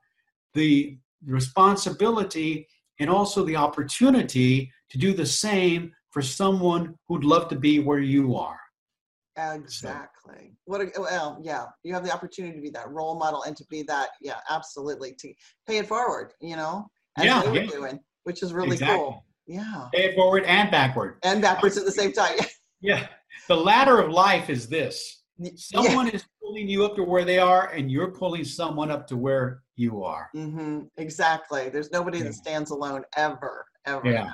[0.54, 2.68] the responsibility
[3.00, 8.00] and also the opportunity to do the same for someone who'd love to be where
[8.00, 8.60] you are.
[9.38, 10.54] Exactly.
[10.66, 13.66] What a, well, yeah, you have the opportunity to be that role model and to
[13.70, 15.34] be that, yeah, absolutely to
[15.68, 17.68] pay it forward, you know, as yeah, they yeah.
[17.68, 18.98] doing, which is really exactly.
[18.98, 19.26] cool.
[19.48, 19.88] Yeah.
[19.94, 21.18] Pay it forward and backward.
[21.24, 22.38] And backwards at the same time.
[22.82, 23.08] yeah.
[23.48, 25.24] The ladder of life is this.
[25.56, 26.14] Someone yeah.
[26.14, 29.64] is pulling you up to where they are, and you're pulling someone up to where
[29.76, 30.30] you are.
[30.36, 30.82] Mm-hmm.
[30.98, 31.70] Exactly.
[31.70, 32.26] There's nobody yeah.
[32.26, 34.32] that stands alone ever ever, yeah.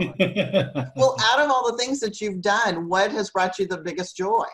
[0.00, 0.92] ever, ever.
[0.96, 4.16] well, out of all the things that you've done, what has brought you the biggest
[4.16, 4.46] joy?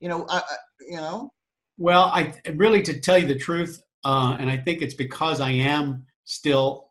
[0.00, 1.30] You know, uh, uh, you know.
[1.78, 5.50] Well, I really, to tell you the truth, uh, and I think it's because I
[5.50, 6.90] am still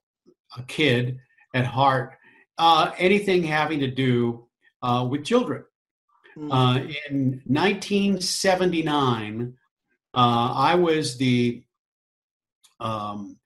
[0.58, 1.18] a kid
[1.54, 2.16] at heart.
[2.58, 4.48] Uh, anything having to do
[4.82, 5.64] uh, with children.
[6.38, 6.92] Mm-hmm.
[7.10, 9.54] in 1979,
[10.14, 11.64] I was the
[12.80, 13.38] um,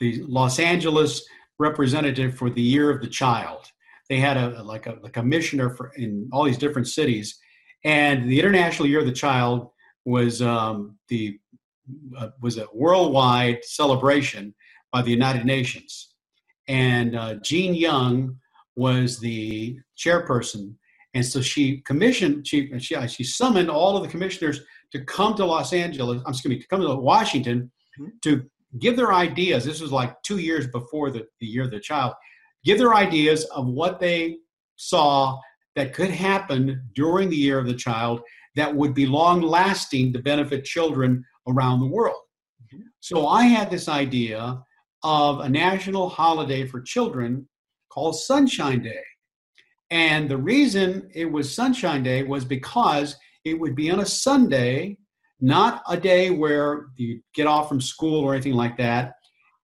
[0.00, 1.26] the Los Angeles
[1.58, 3.66] representative for the Year of the Child.
[4.08, 7.38] They had a like a, a commissioner for in all these different cities,
[7.84, 9.70] and the International Year of the Child
[10.04, 11.38] was um, the
[12.16, 14.54] uh, was a worldwide celebration
[14.92, 16.14] by the United Nations,
[16.68, 18.38] and uh, Jean Young
[18.76, 20.74] was the chairperson,
[21.16, 24.60] and so she commissioned she she she summoned all of the commissioners
[24.92, 26.20] to come to Los Angeles.
[26.26, 28.10] I'm excuse me to come to Washington mm-hmm.
[28.22, 28.44] to
[28.78, 29.64] give their ideas.
[29.64, 32.12] This was like two years before the, the year of the child.
[32.64, 34.36] Give their ideas of what they
[34.76, 35.38] saw
[35.74, 38.20] that could happen during the year of the child
[38.54, 42.20] that would be long lasting to benefit children around the world.
[43.00, 44.60] So I had this idea
[45.02, 47.48] of a national holiday for children
[47.90, 49.02] called Sunshine Day.
[49.90, 54.98] And the reason it was Sunshine Day was because it would be on a Sunday
[55.40, 59.14] not a day where you get off from school or anything like that.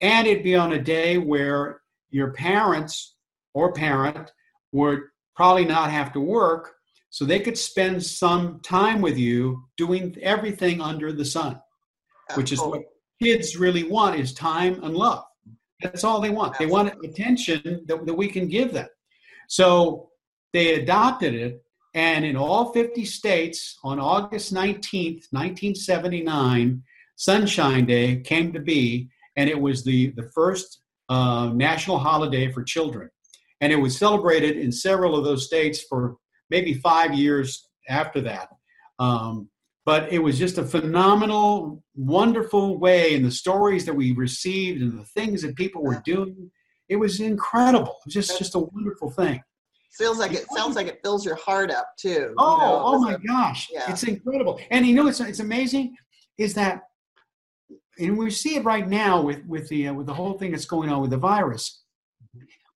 [0.01, 1.81] And it'd be on a day where
[2.11, 3.17] your parents
[3.55, 4.31] or parent
[4.73, 5.01] would
[5.35, 6.75] probably not have to work,
[7.11, 11.61] so they could spend some time with you doing everything under the sun,
[12.35, 12.83] which is what
[13.23, 15.25] kids really want is time and love.
[15.83, 16.59] That's all they want.
[16.59, 18.89] They want attention that, that we can give them.
[19.49, 20.11] So
[20.53, 21.63] they adopted it
[21.95, 26.83] and in all 50 states, on August 19th, 1979,
[27.17, 32.63] Sunshine Day came to be, and it was the, the first uh, national holiday for
[32.63, 33.11] children.
[33.61, 36.17] And it was celebrated in several of those states for
[36.49, 38.49] maybe five years after that.
[38.99, 39.49] Um,
[39.85, 44.99] but it was just a phenomenal, wonderful way, and the stories that we received and
[44.99, 46.51] the things that people were doing,
[46.89, 47.97] it was incredible.
[48.01, 49.43] It was just, just a wonderful thing
[49.93, 52.35] feels like it sounds like it fills your heart up too.
[52.39, 53.91] Oh, you know, oh my gosh, yeah.
[53.91, 54.61] it's incredible.
[54.71, 55.97] And you know, it's it's amazing
[56.39, 56.83] is that,
[57.99, 60.65] and we see it right now with with the uh, with the whole thing that's
[60.65, 61.83] going on with the virus.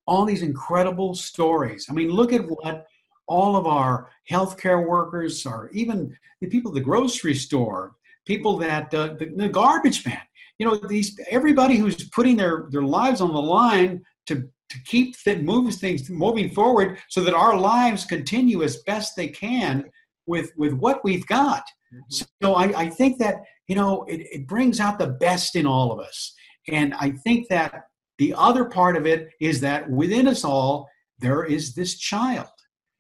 [0.07, 1.87] All these incredible stories.
[1.91, 2.87] I mean, look at what
[3.27, 8.95] all of our healthcare workers, or even the people at the grocery store, people that
[8.95, 10.21] uh, the, the garbage man.
[10.59, 15.17] You know, these everybody who's putting their their lives on the line to to keep
[15.17, 19.85] th- moves things moving forward so that our lives continue as best they can
[20.27, 22.25] with with what we've got mm-hmm.
[22.43, 23.37] so I, I think that
[23.69, 26.35] you know it, it brings out the best in all of us
[26.69, 27.85] and i think that
[28.19, 32.49] the other part of it is that within us all there is this child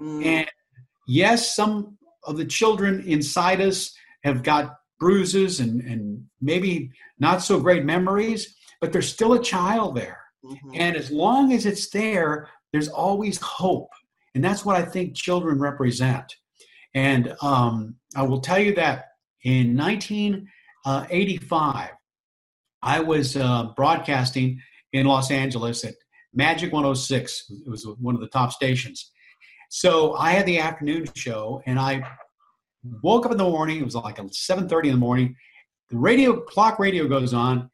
[0.00, 0.24] mm.
[0.24, 0.48] and
[1.06, 7.60] yes, some of the children inside us have got bruises and, and maybe not so
[7.60, 10.20] great memories, but there's still a child there.
[10.46, 10.70] Mm-hmm.
[10.74, 13.90] And as long as it's there, there's always hope.
[14.34, 16.36] And that's what I think children represent.
[16.94, 19.06] And um, I will tell you that
[19.44, 21.90] in 1985,
[22.82, 24.60] I was uh, broadcasting
[24.92, 25.94] in Los Angeles at
[26.34, 27.52] Magic 106.
[27.66, 29.10] It was one of the top stations.
[29.70, 32.06] So I had the afternoon show, and I
[33.02, 33.80] woke up in the morning.
[33.80, 35.34] It was like 7:30 in the morning.
[35.88, 37.70] The radio clock radio goes on,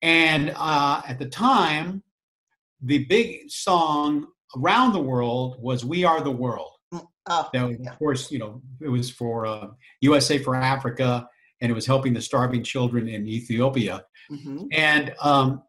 [0.00, 2.03] and uh, at the time,
[2.82, 7.76] the big song around the world was "We Are the World." Mm, oh, that was,
[7.80, 7.90] yeah.
[7.90, 9.68] of course, you know, it was for uh,
[10.00, 11.28] USA for Africa,
[11.60, 14.04] and it was helping the starving children in Ethiopia.
[14.30, 14.66] Mm-hmm.
[14.72, 15.62] And um,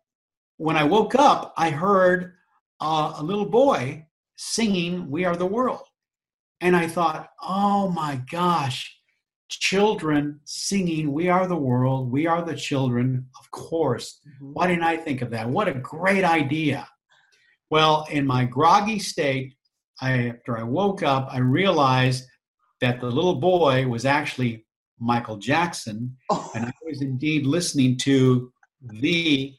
[0.57, 2.33] when I woke up, I heard
[2.79, 5.87] uh, a little boy singing "We Are the World,"
[6.61, 8.91] and I thought, "Oh my gosh."
[9.47, 14.53] children singing we are the world we are the children of course mm-hmm.
[14.53, 16.87] why didn't i think of that what a great idea
[17.69, 19.53] well in my groggy state
[20.01, 22.25] I, after i woke up i realized
[22.81, 24.65] that the little boy was actually
[24.99, 26.51] michael jackson oh.
[26.55, 28.51] and i was indeed listening to
[28.81, 29.53] the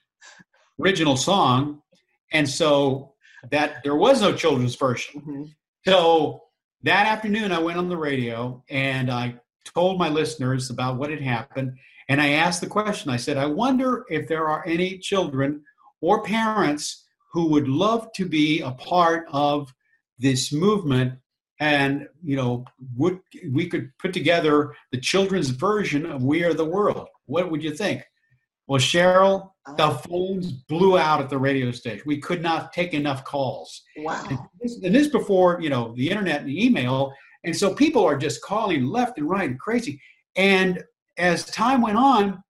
[0.80, 1.80] original song
[2.32, 3.14] and so
[3.50, 5.44] that there was no children's version mm-hmm.
[5.86, 6.42] so
[6.82, 9.34] that afternoon i went on the radio and i
[9.74, 11.76] told my listeners about what had happened.
[12.08, 15.62] And I asked the question I said, I wonder if there are any children
[16.00, 17.05] or parents
[17.36, 19.70] who would love to be a part of
[20.18, 21.12] this movement
[21.60, 22.64] and you know
[22.96, 23.20] would
[23.52, 27.08] we could put together the children's version of we are the world.
[27.26, 28.06] What would you think?
[28.66, 30.00] Well cheryl the oh.
[30.08, 32.04] phones blew out at the radio station.
[32.06, 33.82] We could not take enough calls.
[33.98, 34.24] Wow.
[34.30, 37.12] And this, and this before you know the internet and the email.
[37.44, 40.00] And so people are just calling left and right and crazy.
[40.36, 40.82] And
[41.18, 42.42] as time went on,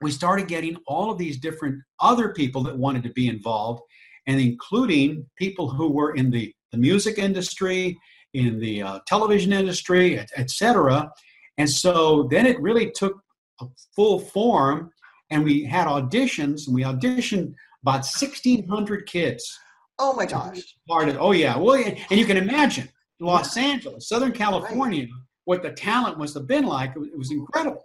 [0.00, 3.82] we started getting all of these different other people that wanted to be involved,
[4.30, 7.98] and including people who were in the, the music industry,
[8.32, 11.10] in the uh, television industry, etc.
[11.58, 13.20] And so then it really took
[13.60, 13.66] a
[13.96, 14.92] full form,
[15.30, 19.58] and we had auditions, and we auditioned about 1,600 kids.
[19.98, 20.76] Oh my gosh!
[20.88, 22.88] Of, oh yeah, well, and you can imagine
[23.18, 25.10] Los Angeles, Southern California, right.
[25.44, 26.90] what the talent must have been like.
[26.90, 27.84] It was incredible.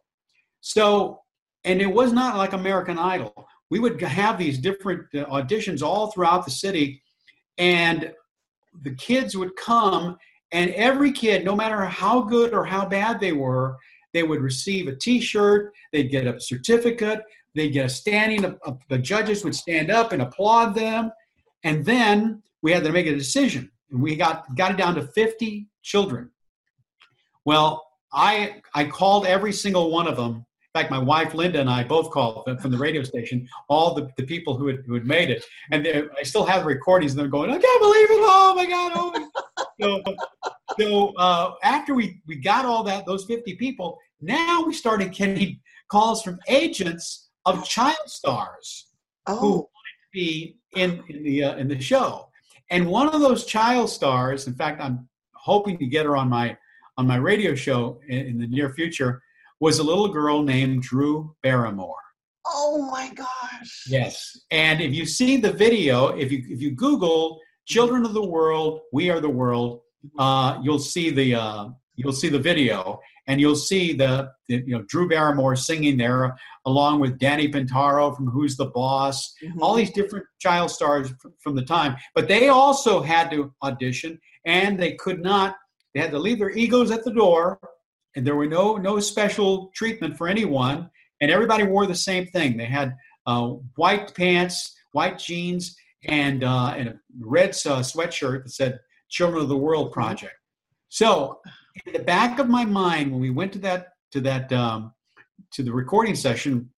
[0.61, 1.21] So,
[1.63, 3.47] and it was not like American Idol.
[3.69, 7.01] We would have these different uh, auditions all throughout the city,
[7.57, 8.13] and
[8.83, 10.17] the kids would come,
[10.51, 13.77] and every kid, no matter how good or how bad they were,
[14.13, 15.73] they would receive a T-shirt.
[15.91, 17.21] They'd get a certificate.
[17.55, 18.57] They'd get a standing.
[18.89, 21.11] the judges would stand up and applaud them,
[21.63, 25.07] and then we had to make a decision and we got got it down to
[25.07, 26.29] 50 children.
[27.45, 30.45] Well, I I called every single one of them.
[30.75, 34.09] In fact, my wife Linda and I both called from the radio station all the,
[34.17, 35.87] the people who had, who had made it, and
[36.19, 38.19] I still have recordings of them going, "I can't believe it!
[38.19, 40.03] Oh my God!" Oh so,
[40.77, 45.61] so uh, after we we got all that those 50 people, now we started getting
[45.87, 48.87] calls from agents of child stars
[49.27, 49.37] oh.
[49.37, 52.27] who wanted to be in in the uh, in the show.
[52.69, 56.57] And one of those child stars, in fact, I'm hoping to get her on my
[56.97, 59.21] on my radio show in, in the near future,
[59.59, 61.95] was a little girl named Drew Barrymore.
[62.45, 63.85] Oh my gosh!
[63.87, 68.25] Yes, and if you see the video, if you if you Google "Children of the
[68.25, 69.81] World," "We Are the World,"
[70.19, 74.77] uh, you'll see the uh, you'll see the video, and you'll see the, the, you
[74.77, 79.61] know Drew Barrymore singing there along with Danny Pintauro from Who's the Boss, mm-hmm.
[79.61, 81.95] all these different child stars from the time.
[82.13, 85.55] But they also had to audition, and they could not.
[85.93, 87.59] They had to leave their egos at the door,
[88.15, 90.89] and there were no no special treatment for anyone,
[91.21, 92.57] and everybody wore the same thing.
[92.57, 95.75] They had uh, white pants, white jeans,
[96.05, 99.99] and uh, and a red uh, sweatshirt that said "Children of the World mm-hmm.
[99.99, 100.35] Project."
[100.89, 101.39] So
[101.85, 104.93] in the back of my mind when we went to that to that um,
[105.51, 106.69] to the recording session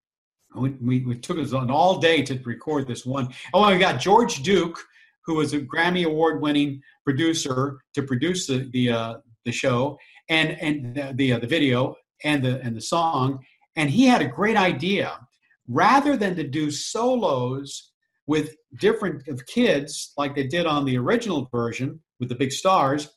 [0.55, 3.27] we, we, we, took us an all day to record this one.
[3.53, 4.79] Oh, we got George Duke,
[5.25, 9.13] who was a Grammy Award winning producer to produce the the, uh,
[9.45, 9.97] the show
[10.29, 13.39] and and the the, uh, the video and the and the song.
[13.75, 15.19] And he had a great idea.
[15.67, 17.91] Rather than to do solos
[18.25, 23.09] with different of kids like they did on the original version with the big stars,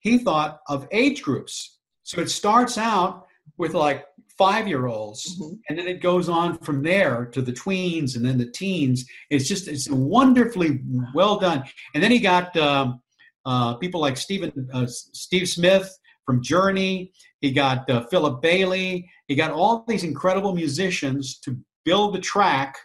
[0.00, 1.78] he thought of age groups.
[2.02, 4.04] So it starts out with like
[4.36, 5.54] five year olds, mm-hmm.
[5.68, 9.04] and then it goes on from there to the tweens and then the teens.
[9.30, 10.80] It's just, it's wonderfully
[11.14, 11.64] well done.
[11.94, 13.00] And then he got um,
[13.46, 15.90] uh, people like Stephen, uh, Steve Smith
[16.24, 17.12] from Journey.
[17.40, 19.10] He got uh, Philip Bailey.
[19.28, 22.76] He got all these incredible musicians to build the track.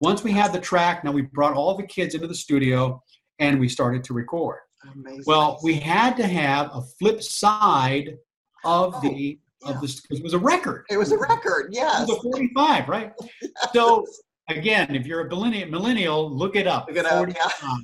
[0.00, 3.02] Once we had the track, now we brought all the kids into the studio
[3.38, 4.58] and we started to record.
[4.94, 5.24] Amazing.
[5.26, 8.16] Well, we had to have a flip side
[8.64, 9.70] of oh, the yeah.
[9.70, 10.84] of this because it was a record.
[10.90, 12.08] It was a record, yes.
[12.08, 13.12] It was a 45, right?
[13.42, 13.52] yes.
[13.74, 14.06] So
[14.48, 16.86] again, if you're a millennial, millennial look it up.
[16.88, 17.76] Look it up yeah.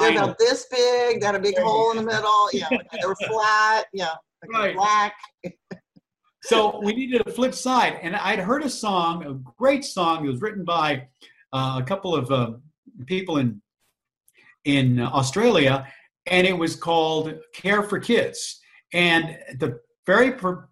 [0.00, 1.20] They're about this big.
[1.20, 2.48] They had a big hole in the middle.
[2.52, 3.86] Yeah, they were flat.
[3.92, 4.14] Yeah,
[4.50, 4.74] right.
[4.74, 5.14] black.
[6.42, 10.24] so we needed a flip side, and I'd heard a song, a great song.
[10.24, 11.08] It was written by
[11.52, 12.52] uh, a couple of uh,
[13.06, 13.60] people in
[14.64, 15.86] in Australia,
[16.26, 18.60] and it was called Care for Kids.
[18.92, 20.68] And the very per-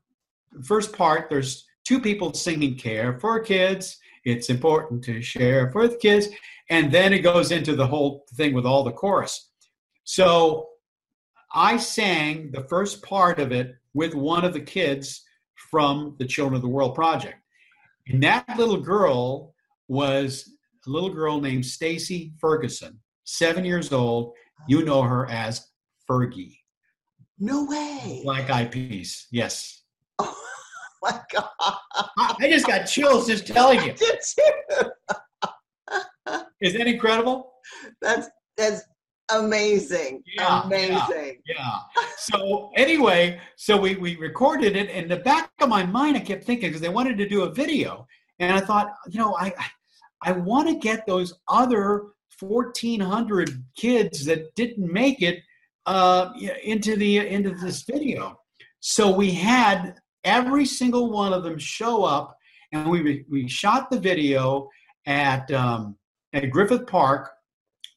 [0.63, 3.99] first part, there's two people singing Care for Kids.
[4.25, 6.29] It's important to share for the kids.
[6.69, 9.51] And then it goes into the whole thing with all the chorus.
[10.05, 10.69] So
[11.53, 15.25] I sang the first part of it with one of the kids
[15.71, 17.37] from the Children of the World Project.
[18.09, 19.55] And that little girl
[19.89, 20.49] was
[20.87, 24.33] a little girl named Stacy Ferguson, seven years old.
[24.69, 25.67] You know her as
[26.09, 26.57] Fergie.
[27.39, 28.21] No way.
[28.25, 29.27] Black Eyed Peas.
[29.31, 29.83] Yes.
[31.03, 31.77] Oh my God.
[32.19, 33.95] I just got chills just telling you.
[33.95, 34.91] did too.
[36.61, 37.55] Is that incredible?
[38.03, 38.29] That's
[38.59, 38.83] that's
[39.33, 40.23] amazing.
[40.27, 41.39] Yeah, amazing.
[41.47, 41.79] Yeah, yeah.
[42.19, 44.89] So anyway, so we, we recorded it.
[44.89, 47.43] and In the back of my mind, I kept thinking because they wanted to do
[47.43, 48.07] a video.
[48.39, 49.53] And I thought, you know, I
[50.23, 52.07] I want to get those other
[52.41, 55.43] 1,400 kids that didn't make it
[55.87, 56.33] uh,
[56.65, 58.39] into the into this video.
[58.81, 62.37] So we had every single one of them show up,
[62.73, 64.69] and we we shot the video
[65.07, 65.97] at um,
[66.33, 67.31] at Griffith Park,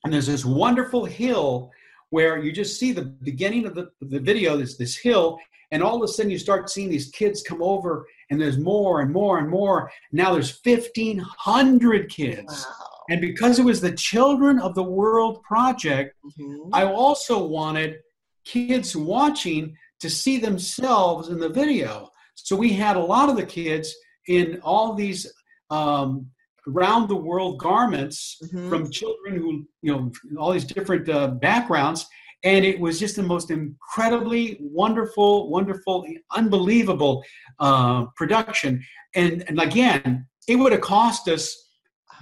[0.03, 1.71] and there's this wonderful hill
[2.09, 4.55] where you just see the beginning of the, the video.
[4.55, 5.39] There's this hill,
[5.71, 9.01] and all of a sudden you start seeing these kids come over, and there's more
[9.01, 9.91] and more and more.
[10.11, 12.67] Now there's 1,500 kids.
[12.69, 12.89] Wow.
[13.09, 16.69] And because it was the Children of the World project, mm-hmm.
[16.73, 17.99] I also wanted
[18.45, 22.09] kids watching to see themselves in the video.
[22.35, 23.93] So we had a lot of the kids
[24.27, 25.31] in all these
[25.69, 26.27] um,
[26.67, 28.69] around the world garments mm-hmm.
[28.69, 32.05] from children who, you know, all these different uh, backgrounds.
[32.45, 37.23] And it was just the most incredibly wonderful, wonderful, unbelievable
[37.59, 38.83] uh, production.
[39.15, 41.55] And, and again, it would have cost us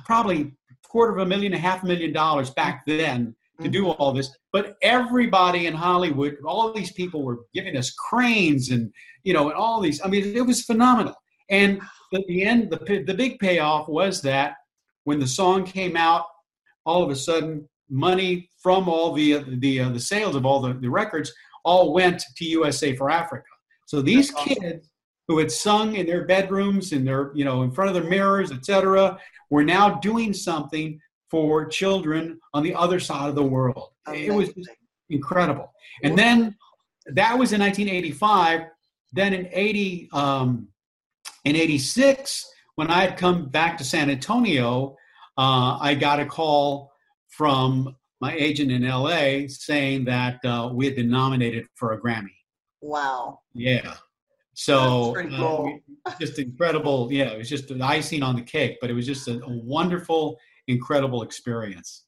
[0.06, 0.54] probably
[0.88, 4.02] quarter of a million, a half million dollars back then to do mm-hmm.
[4.02, 4.36] all this.
[4.52, 8.92] But everybody in Hollywood, all these people were giving us cranes and
[9.24, 10.02] you know, and all these.
[10.04, 11.16] I mean, it was phenomenal.
[11.52, 11.82] And
[12.14, 14.56] at the end, the the big payoff was that
[15.04, 16.26] when the song came out,
[16.86, 20.74] all of a sudden, money from all the the uh, the sales of all the,
[20.74, 21.32] the records
[21.64, 23.45] all went to USA for Africa.
[23.86, 24.56] So these awesome.
[24.56, 24.89] kids
[25.28, 28.52] who had sung in their bedrooms, in their you know, in front of their mirrors,
[28.52, 30.99] etc., were now doing something
[31.30, 33.89] for children on the other side of the world.
[34.08, 34.49] It was
[35.10, 35.72] incredible.
[36.04, 36.56] And then
[37.08, 38.68] that was in 1985.
[39.14, 40.68] Then in 80, um,
[41.44, 44.96] in 86, when I had come back to San Antonio,
[45.38, 46.92] uh, I got a call
[47.30, 52.36] from my agent in LA saying that uh, we had been nominated for a Grammy.
[52.82, 53.39] Wow.
[53.54, 53.96] Yeah.
[54.54, 55.80] So uh, cool.
[56.06, 57.12] uh, just incredible.
[57.12, 59.50] Yeah, it was just an icing on the cake, but it was just a, a
[59.50, 60.38] wonderful,
[60.68, 62.06] incredible experience.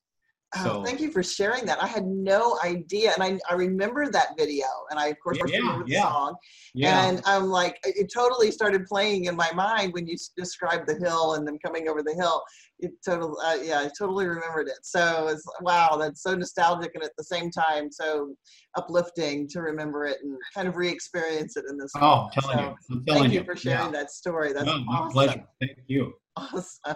[0.55, 1.81] Oh, so, thank you for sharing that.
[1.81, 5.57] I had no idea, and I, I remember that video, and I of course yeah,
[5.57, 6.01] remember the yeah.
[6.03, 6.35] song,
[6.73, 7.07] yeah.
[7.07, 11.33] and I'm like, it totally started playing in my mind when you described the hill
[11.33, 12.43] and them coming over the hill.
[12.79, 14.79] It totally, uh, yeah, I totally remembered it.
[14.83, 18.35] So it's wow, that's so nostalgic, and at the same time, so
[18.77, 21.91] uplifting to remember it and kind of re-experience it in this.
[21.95, 24.53] Oh, I'm telling so, you, I'm telling thank you, you for sharing that story.
[24.53, 25.11] That's no, my awesome.
[25.11, 25.43] pleasure.
[25.59, 26.13] Thank you.
[26.35, 26.95] Awesome.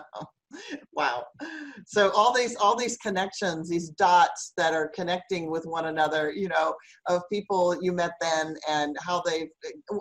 [0.93, 1.23] Wow
[1.85, 6.47] so all these all these connections these dots that are connecting with one another you
[6.47, 6.73] know
[7.07, 9.49] of people you met then and how they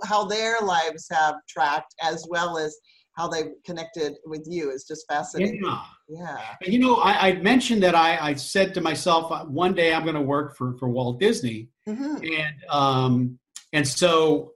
[0.04, 2.76] how their lives have tracked as well as
[3.16, 6.38] how they connected with you is just fascinating yeah, yeah.
[6.62, 10.02] you know I, I, mentioned that I, I said to myself uh, one day i'm
[10.02, 12.16] going to work for for walt disney mm-hmm.
[12.22, 13.38] and um
[13.72, 14.52] and so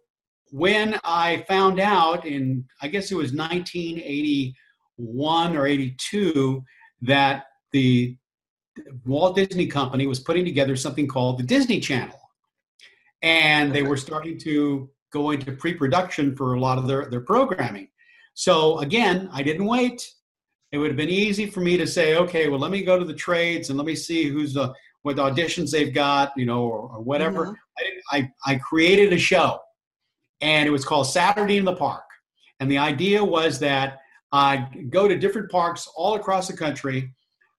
[0.51, 4.55] when i found out in i guess it was 1980
[5.01, 6.65] 81 or 82
[7.03, 8.17] that the
[9.05, 12.19] Walt Disney Company was putting together something called the Disney Channel.
[13.23, 17.21] And they were starting to go into pre production for a lot of their, their
[17.21, 17.89] programming.
[18.35, 20.09] So again, I didn't wait.
[20.73, 23.05] It would have been easy for me to say, okay, well, let me go to
[23.05, 24.73] the trades and let me see who's the
[25.03, 27.47] what auditions they've got, you know, or, or whatever.
[27.47, 28.05] Mm-hmm.
[28.13, 29.59] I, I, I created a show
[30.41, 32.05] and it was called Saturday in the Park.
[32.61, 34.01] And the idea was that
[34.33, 37.13] I'd go to different parks all across the country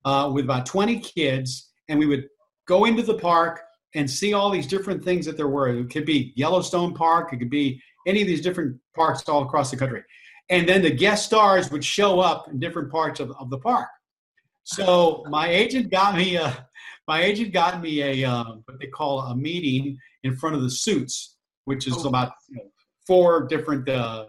[0.05, 2.27] uh, with about 20 kids, and we would
[2.67, 3.61] go into the park
[3.93, 5.67] and see all these different things that there were.
[5.67, 9.69] It could be Yellowstone Park, it could be any of these different parks all across
[9.69, 10.03] the country.
[10.49, 13.89] And then the guest stars would show up in different parts of, of the park.
[14.63, 16.67] So my agent got me a,
[17.07, 20.69] my agent got me a uh, what they call a meeting in front of the
[20.69, 22.09] suits, which is oh.
[22.09, 22.69] about you know,
[23.07, 24.25] four different uh,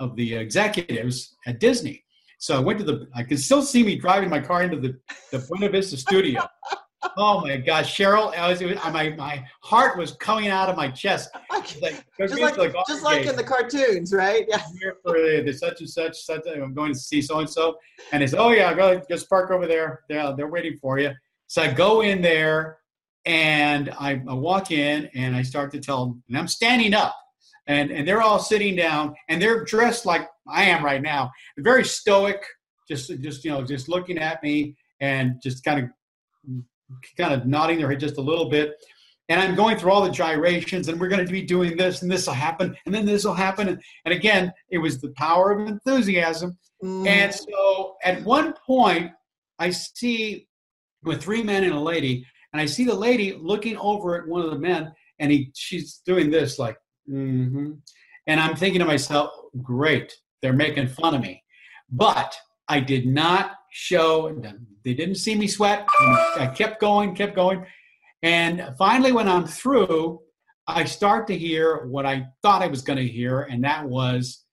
[0.00, 2.04] of the executives at Disney.
[2.38, 3.08] So I went to the.
[3.14, 4.98] I can still see me driving my car into the
[5.32, 6.42] the Buena Vista studio.
[7.16, 8.36] oh my gosh, Cheryl!
[8.36, 11.30] I was, was, my my heart was coming out of my chest.
[11.82, 14.44] Like, just like, like just like in the cartoons, right?
[14.48, 14.62] Yeah.
[14.64, 16.42] I'm here for the, the such and such, such.
[16.46, 17.76] I'm going to see so and so,
[18.12, 20.04] and it's oh yeah, go just park over there.
[20.08, 21.12] Yeah, they're waiting for you.
[21.48, 22.78] So I go in there,
[23.24, 27.16] and I, I walk in, and I start to tell them, and I'm standing up
[27.66, 31.84] and and they're all sitting down and they're dressed like I am right now, very
[31.84, 32.42] stoic,
[32.88, 35.90] just just you know just looking at me and just kind of
[37.16, 38.74] kind of nodding their head just a little bit.
[39.28, 42.10] And I'm going through all the gyrations, and we're going to be doing this, and
[42.10, 43.68] this will happen, and then this will happen.
[43.68, 46.56] And, and again, it was the power of enthusiasm.
[46.84, 47.08] Mm.
[47.08, 49.10] And so at one point,
[49.58, 50.46] I see
[51.02, 54.42] with three men and a lady, and I see the lady looking over at one
[54.42, 56.76] of the men, and he she's doing this like
[57.10, 57.72] Mm-hmm.
[58.26, 59.30] And I'm thinking to myself,
[59.62, 61.42] great, they're making fun of me.
[61.90, 62.36] But
[62.68, 64.42] I did not show,
[64.84, 65.86] they didn't see me sweat.
[66.00, 67.64] I kept going, kept going.
[68.22, 70.20] And finally, when I'm through,
[70.66, 74.44] I start to hear what I thought I was going to hear, and that was,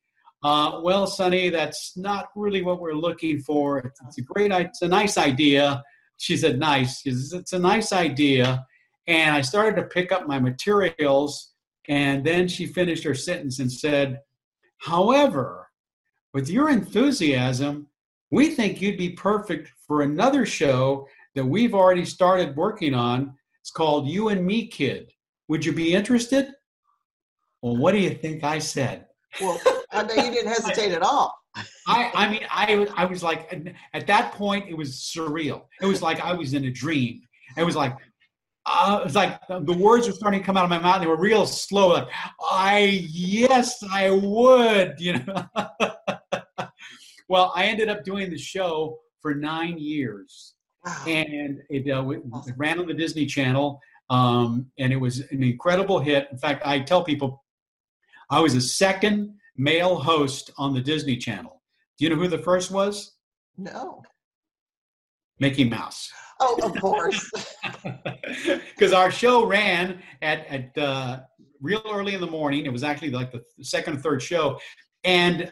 [0.43, 3.79] uh, "Well, Sonny, that's not really what we're looking for.
[3.79, 5.81] It's, a great, it's a nice idea."
[6.17, 7.01] She said, "Nice.
[7.05, 8.63] It's a nice idea."
[9.07, 11.52] And I started to pick up my materials
[11.89, 14.21] and then she finished her sentence and said,
[14.77, 15.69] However,
[16.33, 17.87] with your enthusiasm,
[18.31, 23.35] we think you'd be perfect for another show that we've already started working on.
[23.61, 25.11] It's called You and Me Kid.
[25.47, 26.53] Would you be interested?
[27.61, 29.05] Well, what do you think I said?
[29.39, 29.59] Well,
[29.91, 31.33] I know you didn't hesitate at all.
[31.87, 33.53] I, I mean, I, I was like,
[33.93, 35.63] at that point, it was surreal.
[35.81, 37.21] It was like I was in a dream.
[37.55, 37.95] It was like,
[38.65, 41.01] uh, it's like the words were starting to come out of my mouth.
[41.01, 41.89] They were real slow.
[41.89, 42.07] Like,
[42.39, 44.95] I yes, I would.
[44.99, 45.45] You know.
[47.27, 50.53] well, I ended up doing the show for nine years,
[50.85, 51.03] wow.
[51.07, 55.43] and it, uh, it, it, ran on the Disney Channel, um, and it was an
[55.43, 56.29] incredible hit.
[56.31, 57.43] In fact, I tell people
[58.29, 61.61] I was the second male host on the Disney Channel.
[61.97, 63.15] Do you know who the first was?
[63.57, 64.03] No.
[65.39, 66.11] Mickey Mouse.
[66.39, 67.29] Oh, of course.
[68.75, 71.19] Because our show ran at, at uh,
[71.61, 72.65] real early in the morning.
[72.65, 74.59] It was actually like the second or third show.
[75.03, 75.51] And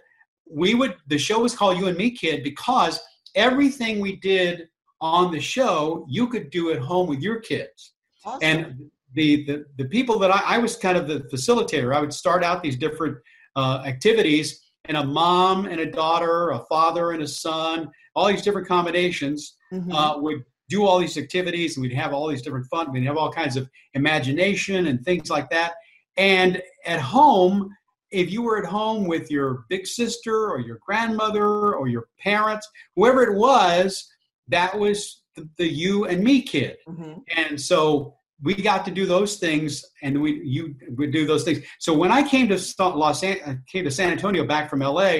[0.49, 2.99] we would, the show was called You and Me Kid because
[3.35, 4.67] everything we did
[4.99, 7.93] on the show, you could do at home with your kids.
[8.25, 8.39] Awesome.
[8.41, 12.13] And the, the, the people that I, I was kind of the facilitator, I would
[12.13, 13.17] start out these different
[13.55, 18.41] uh, activities and a mom and a daughter, a father and a son, all these
[18.41, 19.91] different combinations mm-hmm.
[19.91, 22.91] uh, would do all these activities and we'd have all these different fun.
[22.91, 25.73] We'd have all kinds of imagination and things like that.
[26.17, 27.69] And at home,
[28.09, 32.67] if you were at home with your big sister or your grandmother or your parents,
[32.95, 34.09] whoever it was,
[34.47, 36.77] that was the, the you and me kid.
[36.87, 37.19] Mm-hmm.
[37.35, 41.63] And so we got to do those things and we you would do those things.
[41.79, 45.15] So when I came to Los came to San Antonio back from LA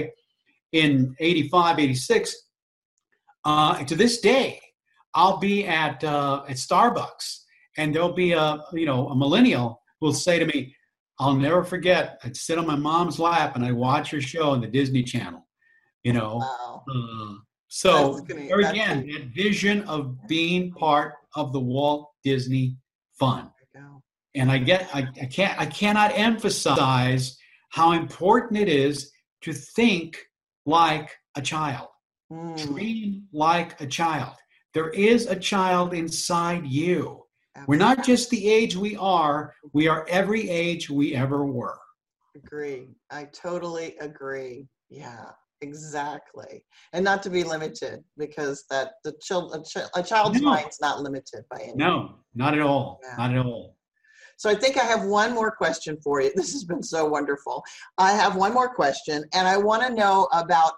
[0.71, 2.35] in 85, 86,
[3.43, 4.59] uh, to this day,
[5.14, 7.39] I'll be at uh, at Starbucks,
[7.78, 10.76] and there'll be a you know a millennial who will say to me,
[11.20, 12.20] "I'll never forget.
[12.24, 15.47] I'd sit on my mom's lap and I watch her show on the Disney Channel."
[16.03, 16.38] You know.
[16.38, 16.84] Wow.
[16.89, 17.34] Uh,
[17.68, 22.76] so gonna, there again, that vision of being part of the Walt Disney
[23.18, 23.49] fun.
[24.34, 27.38] And I get I, I can't I cannot emphasize
[27.70, 30.18] how important it is to think
[30.66, 31.88] like a child.
[32.32, 32.66] Mm.
[32.66, 34.36] Dream like a child.
[34.74, 37.24] There is a child inside you.
[37.55, 37.65] Absolutely.
[37.67, 41.78] We're not just the age we are, we are every age we ever were.
[42.36, 42.88] Agree.
[43.09, 44.67] I totally agree.
[44.89, 46.63] Yeah, exactly.
[46.93, 50.49] And not to be limited because that the child a, a child's no.
[50.49, 51.74] mind's not limited by any.
[51.76, 53.01] No, not at all.
[53.03, 53.15] Yeah.
[53.17, 53.76] Not at all.
[54.38, 56.32] So I think I have one more question for you.
[56.36, 57.63] This has been so wonderful.
[57.97, 60.74] I have one more question, and I want to know about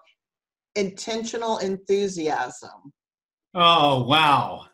[0.76, 2.92] intentional enthusiasm.
[3.54, 4.66] Oh wow!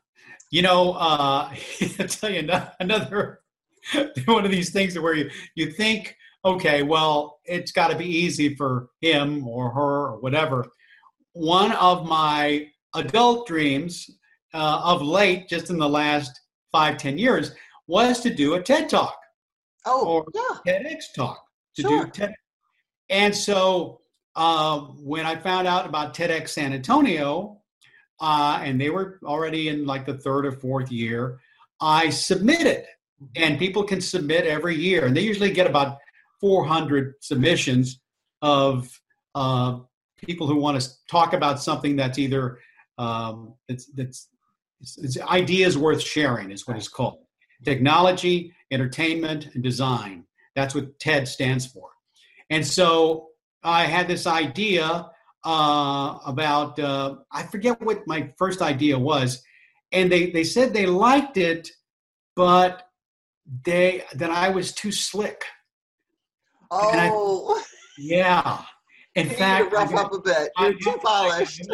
[0.52, 1.54] You know, uh,
[2.00, 2.50] I'll tell you
[2.80, 3.42] another
[4.26, 6.16] one of these things where you you think
[6.46, 10.66] okay, well, it's got to be easy for him or her or whatever.
[11.34, 14.10] One of my adult dreams
[14.54, 16.40] uh, of late, just in the last
[16.72, 17.52] five, ten years,
[17.88, 19.18] was to do a TED talk.
[19.86, 20.74] Oh, or yeah.
[20.74, 21.44] TEDx talk.
[21.76, 22.06] To sure.
[22.06, 22.34] do TED.
[23.10, 24.02] And so
[24.36, 27.59] uh, when I found out about TEDx San Antonio,
[28.20, 31.40] uh, and they were already in like the third or fourth year,
[31.82, 32.86] I submitted.
[33.36, 35.98] And people can submit every year, and they usually get about
[36.40, 38.00] 400 submissions
[38.42, 38.90] of
[39.36, 39.80] uh,
[40.18, 42.60] people who want to talk about something that's either
[42.98, 44.30] um, it's, that's
[44.82, 47.20] it's, it's ideas worth sharing is what it's called.
[47.66, 50.24] Technology entertainment and design.
[50.56, 51.90] That's what ted stands for.
[52.50, 53.28] And so
[53.62, 55.10] i had this idea
[55.46, 59.42] uh, about uh, i forget what my first idea was
[59.92, 61.70] and they, they said they liked it
[62.36, 62.90] but
[63.66, 65.44] they that i was too slick
[66.72, 67.64] Oh, I,
[67.98, 68.62] yeah
[69.16, 70.52] in you fact to rough I- up a bit.
[70.56, 71.68] I- You're too polished.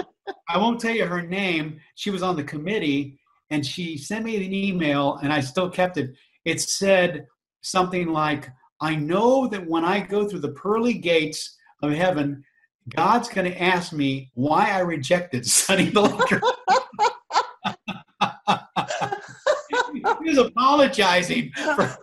[0.47, 1.79] I won't tell you her name.
[1.95, 5.97] She was on the committee and she sent me an email and I still kept
[5.97, 6.15] it.
[6.45, 7.27] It said
[7.61, 8.49] something like,
[8.79, 12.43] I know that when I go through the pearly gates of heaven,
[12.89, 16.41] God's going to ask me why I rejected Sonny Baker.
[19.69, 21.97] he was apologizing for,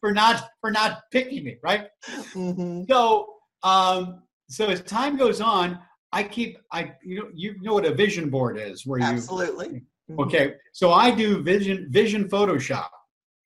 [0.00, 1.88] for not for not picking me, right?
[2.34, 2.86] Mhm.
[2.88, 5.78] So, um, so as time goes on,
[6.12, 9.82] I keep I you know you know what a vision board is, where you Absolutely.
[10.10, 10.26] Mhm.
[10.26, 10.54] okay.
[10.72, 12.88] So I do vision vision Photoshop,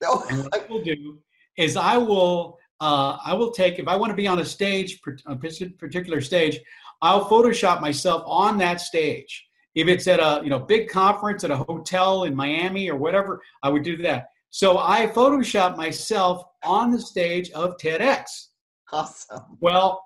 [0.01, 1.19] and Oh, what I will do
[1.57, 5.01] is I will uh, I will take if I want to be on a stage,
[5.27, 6.61] a particular stage,
[7.03, 9.45] I'll Photoshop myself on that stage.
[9.75, 13.43] If it's at a you know big conference at a hotel in Miami or whatever,
[13.63, 14.29] I would do that.
[14.51, 18.49] So I Photoshop myself on the stage of TEDx.
[18.93, 19.59] awesome.
[19.61, 20.03] Well,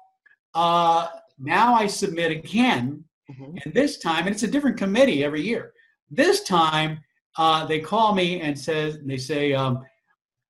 [0.54, 1.08] uh,
[1.38, 3.64] now I submit again, Mhm.
[3.64, 5.72] and this time, and it's a different committee every year.
[6.10, 7.04] This time,
[7.36, 9.84] uh, they call me and says they say, um,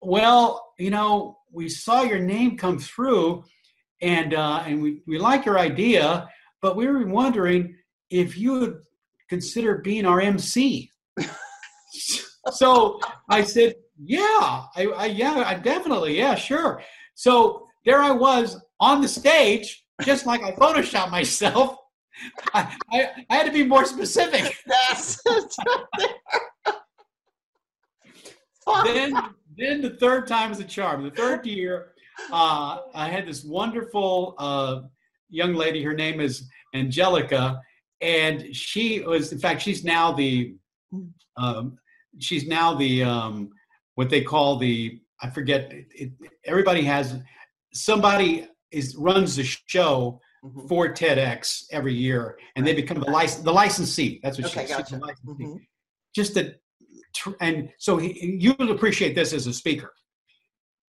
[0.00, 3.44] "Well, you know, we saw your name come through,
[4.00, 6.28] and uh, and we we like your idea,
[6.62, 7.76] but we were wondering
[8.10, 8.80] if you would
[9.28, 10.90] consider being our MC."
[12.52, 16.82] so I said, "Yeah, I, I yeah, I definitely, yeah, sure."
[17.14, 21.76] So there I was on the stage, just like I photoshopped myself.
[22.54, 24.56] I, I, I had to be more specific.
[24.66, 25.22] That's
[28.84, 29.14] then,
[29.60, 31.04] then the third time is a charm.
[31.04, 31.92] The third year,
[32.32, 34.80] uh, I had this wonderful uh,
[35.28, 35.82] young lady.
[35.82, 37.60] Her name is Angelica,
[38.00, 40.54] and she was, in fact, she's now the,
[41.36, 41.76] um,
[42.18, 43.50] she's now the um,
[43.96, 45.00] what they call the.
[45.22, 45.70] I forget.
[45.72, 46.10] It, it,
[46.46, 47.20] everybody has
[47.74, 50.66] somebody is runs the show Mhm.
[50.70, 54.20] for TEDx every year, and they become the license the licensee.
[54.22, 54.76] That's what Okay, she is.
[54.78, 55.06] She's the gotcha.
[55.26, 55.44] licensee.
[55.44, 55.60] Mhm.
[56.14, 56.62] Just that,
[57.40, 59.92] and so he, you'll appreciate this as a speaker.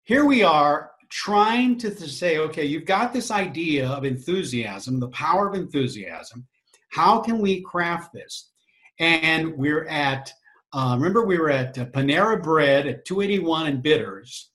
[0.04, 5.46] Here we are trying to, say, okay, you've got this idea of enthusiasm, the power
[5.46, 6.46] of enthusiasm.
[6.90, 8.50] How can we craft this?
[8.98, 10.32] And we're at,
[10.72, 14.52] uh, remember, we were at uh, Panera Bread at 281 and Bitters,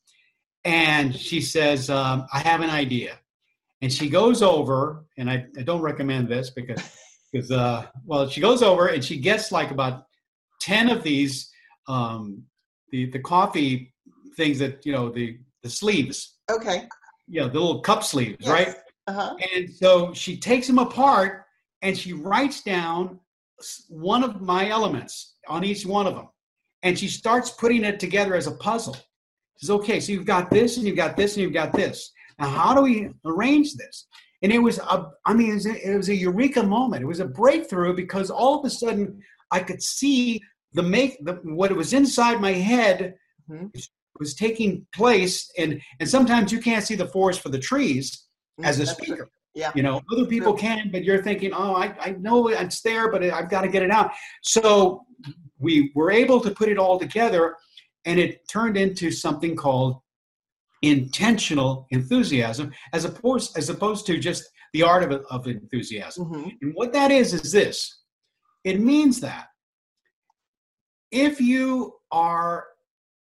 [0.65, 3.19] and she says, um, I have an idea.
[3.83, 6.81] And she goes over, and I, I don't recommend this because,
[7.31, 10.06] because uh, well, she goes over and she gets like about
[10.67, 11.49] 10 of these,
[11.87, 12.43] um,
[12.91, 13.93] the, the coffee
[14.35, 16.87] things that, you know, the, the sleeves, Okay.
[17.27, 18.49] yeah the little cup sleeves, Yes.
[18.49, 18.75] right?
[19.07, 19.35] Uh-huh.
[19.55, 21.45] And so she takes them apart
[21.81, 23.19] and she writes down
[23.87, 26.27] one of my elements on each one of them.
[26.83, 28.95] And she starts putting it together as a puzzle.
[29.57, 32.11] She says, okay, so you've got this and you've got this and you've got this.
[32.39, 34.07] Now, how do we arrange this?
[34.43, 37.03] And it was, a, I mean, it was, a, it was a eureka moment.
[37.03, 39.19] It was a breakthrough because all of a sudden
[39.51, 40.41] I could see
[40.73, 43.15] the make, the, what was inside my head
[43.49, 43.71] Mhm.
[44.19, 45.49] was taking place.
[45.57, 48.25] And, and sometimes you can't see the forest for the trees
[48.63, 49.05] as a That's true.
[49.05, 49.29] speaker.
[49.55, 49.71] Yeah.
[49.73, 53.23] You know, other people can, but you're thinking, oh, I, I know it's there, but
[53.23, 54.11] I've got to get it out.
[54.43, 55.05] So
[55.57, 57.55] we were able to put it all together,
[58.05, 59.99] and it turned into something called
[60.83, 64.43] intentional enthusiasm, as opposed as opposed to just
[64.73, 66.25] the art of, of enthusiasm.
[66.25, 66.51] Mhm.
[66.61, 68.01] And what that is is this:
[68.63, 69.47] it means that
[71.11, 72.65] if you are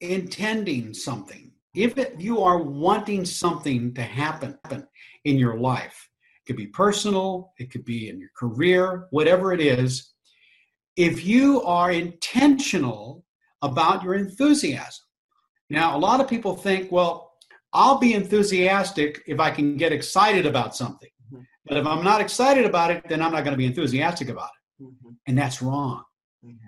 [0.01, 4.87] intending something, if it, you are wanting something to happen, happen
[5.25, 6.09] in your life,
[6.45, 10.13] it could be personal, it could be in your career, whatever it is.
[10.97, 13.25] If you are intentional
[13.63, 15.05] about your enthusiasm,
[15.71, 17.33] now a lot of people think, well,
[17.73, 21.09] I'll be enthusiastic if I can get excited about something.
[21.33, 21.43] Mm-hmm.
[21.67, 24.51] But if I'm not excited about it, then I'm not going to be enthusiastic about
[24.51, 24.85] it.
[24.85, 25.11] Mm-hmm.
[25.27, 26.05] And that's wrong.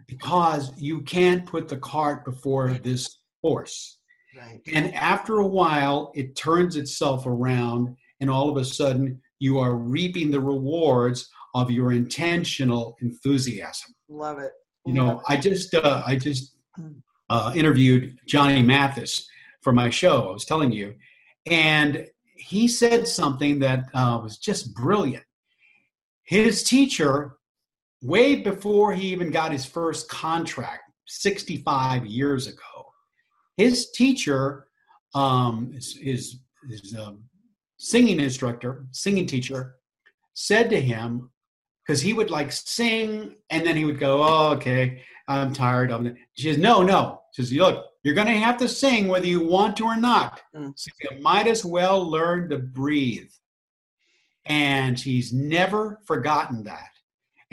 [0.07, 3.99] Because you can't put the cart before this horse.
[4.37, 4.61] Right.
[4.73, 9.77] And after a while, it turns itself around, and all of a sudden, you are
[9.77, 13.95] reaping the rewards of your intentional enthusiasm.
[14.09, 14.53] Love it.
[14.87, 16.95] You know, I just uh, I just mm.
[17.31, 19.27] uh, interviewed Johnny Mathis
[19.63, 20.29] for my show.
[20.29, 20.95] I was telling you,
[21.47, 22.07] and
[22.37, 25.25] he said something that uh, was just brilliant.
[26.25, 27.37] His teacher,
[28.05, 32.93] way before he even got his first contract, 65 years ago,
[33.57, 34.67] his teacher,
[35.15, 36.37] um, his, his,
[36.69, 37.25] his um,
[37.79, 39.77] singing instructor, singing teacher,
[40.35, 41.31] said to him,
[41.87, 46.07] because he would like sing and then he would go, oh, okay, I'm tired of
[46.07, 46.17] it.
[46.35, 47.21] She says, no, no.
[47.33, 50.41] She says, look, you're going to have to sing whether you want to or not.
[50.55, 50.73] Mm.
[50.77, 53.31] So you might as well learn to breathe.
[54.47, 56.94] And she's never forgotten that.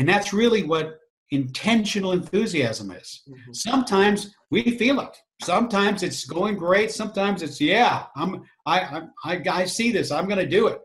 [0.02, 0.98] And that's really what
[1.30, 3.22] intentional enthusiasm is.
[3.30, 3.54] Mm-hmm.
[3.54, 5.16] Sometimes we feel it.
[5.44, 6.90] Sometimes it's going great.
[6.90, 10.10] Sometimes it's yeah, I'm I I I see this.
[10.10, 10.82] I'm going to do it.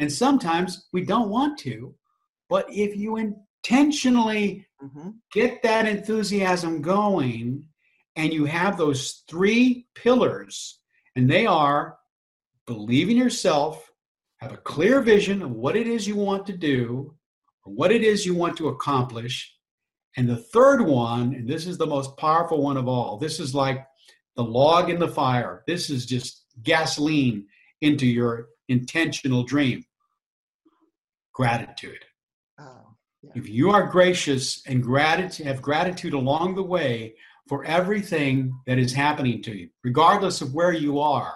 [0.00, 1.94] And sometimes we don't want to,
[2.50, 5.12] but if you intentionally mm-hmm.
[5.32, 7.66] get that enthusiasm going,
[8.16, 10.78] and you have those three pillars,
[11.16, 11.96] and they are
[12.66, 13.90] believe in yourself,
[14.40, 17.15] have a clear vision of what it is you want to do,
[17.68, 19.54] what it is you want to accomplish,
[20.16, 23.54] and the third one, and this is the most powerful one of all, this is
[23.54, 23.86] like
[24.36, 25.62] the log in the fire.
[25.66, 27.46] This is just gasoline
[27.80, 29.84] into your intentional dream.
[31.32, 32.04] Gratitude.
[32.58, 33.32] Oh, yeah.
[33.34, 37.14] If you are gracious and gratitude, have gratitude along the way
[37.48, 41.34] for everything that is happening to you, regardless of where you are,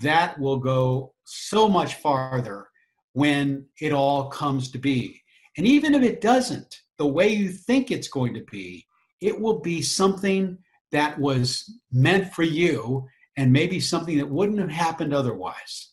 [0.00, 2.68] that will go so much farther
[3.12, 5.22] when it all comes to be.
[5.56, 8.86] And even if it doesn't, the way you think it's going to be,
[9.20, 10.58] it will be something
[10.92, 15.92] that was meant for you and maybe something that wouldn't have happened otherwise.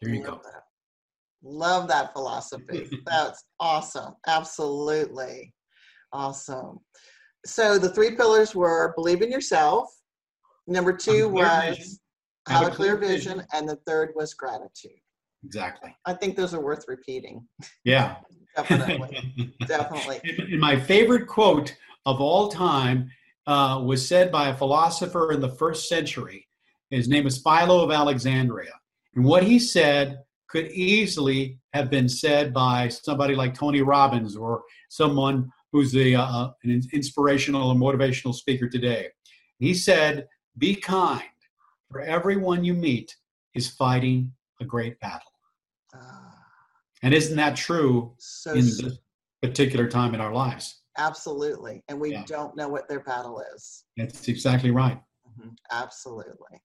[0.00, 0.40] There you Love go.
[0.44, 0.62] That.
[1.42, 2.88] Love that philosophy.
[3.06, 4.14] That's awesome.
[4.26, 5.52] Absolutely.
[6.12, 6.78] Awesome.
[7.44, 9.88] So the three pillars were believe in yourself.
[10.66, 11.98] Number two was
[12.46, 13.38] have, have a clear vision.
[13.38, 13.46] vision.
[13.52, 14.92] And the third was gratitude.
[15.44, 15.94] Exactly.
[16.06, 17.46] I think those are worth repeating.
[17.84, 18.16] Yeah.
[18.56, 19.54] Definitely.
[19.66, 20.20] Definitely.
[20.52, 21.74] And my favorite quote
[22.04, 23.10] of all time
[23.46, 26.46] uh, was said by a philosopher in the first century.
[26.90, 28.72] His name is Philo of Alexandria.
[29.14, 34.62] And what he said could easily have been said by somebody like Tony Robbins or
[34.90, 39.08] someone who's a, uh, an inspirational and motivational speaker today.
[39.58, 40.26] He said,
[40.58, 41.22] Be kind,
[41.90, 43.16] for everyone you meet
[43.54, 45.31] is fighting a great battle.
[47.02, 48.98] And isn't that true so, in this
[49.42, 50.82] particular time in our lives?
[50.98, 51.82] Absolutely.
[51.88, 52.24] And we yeah.
[52.26, 53.84] don't know what their battle is.
[53.96, 55.00] That's exactly right.
[55.28, 55.50] Mm-hmm.
[55.70, 56.60] Absolutely.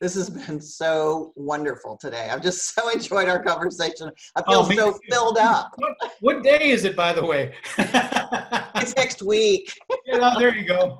[0.00, 2.30] This has been so wonderful today.
[2.30, 4.10] I've just so enjoyed our conversation.
[4.34, 5.72] I feel oh, so filled up.
[5.76, 7.52] What, what, day is it, by the way?
[7.78, 9.70] it's next week.
[10.06, 10.98] yeah, there you go.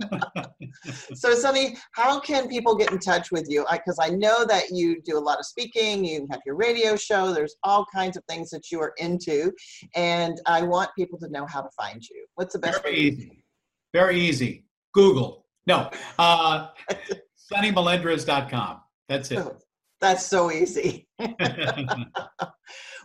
[1.14, 3.64] so, Sonny, how can people get in touch with you?
[3.72, 6.94] Because I, I, know that you do a lot of speaking, you have your radio
[6.94, 9.50] show, there's all kinds of things that you are into.
[9.94, 12.26] And I want people to know how to find you.
[12.34, 13.44] What's the best Very easy.
[13.94, 14.66] Very easy.
[14.92, 15.46] Google.
[15.66, 15.90] No.
[16.18, 16.68] Uh,
[17.50, 18.80] SonnyMelendrez.com.
[19.10, 19.44] That's it.
[20.00, 21.06] That's so easy.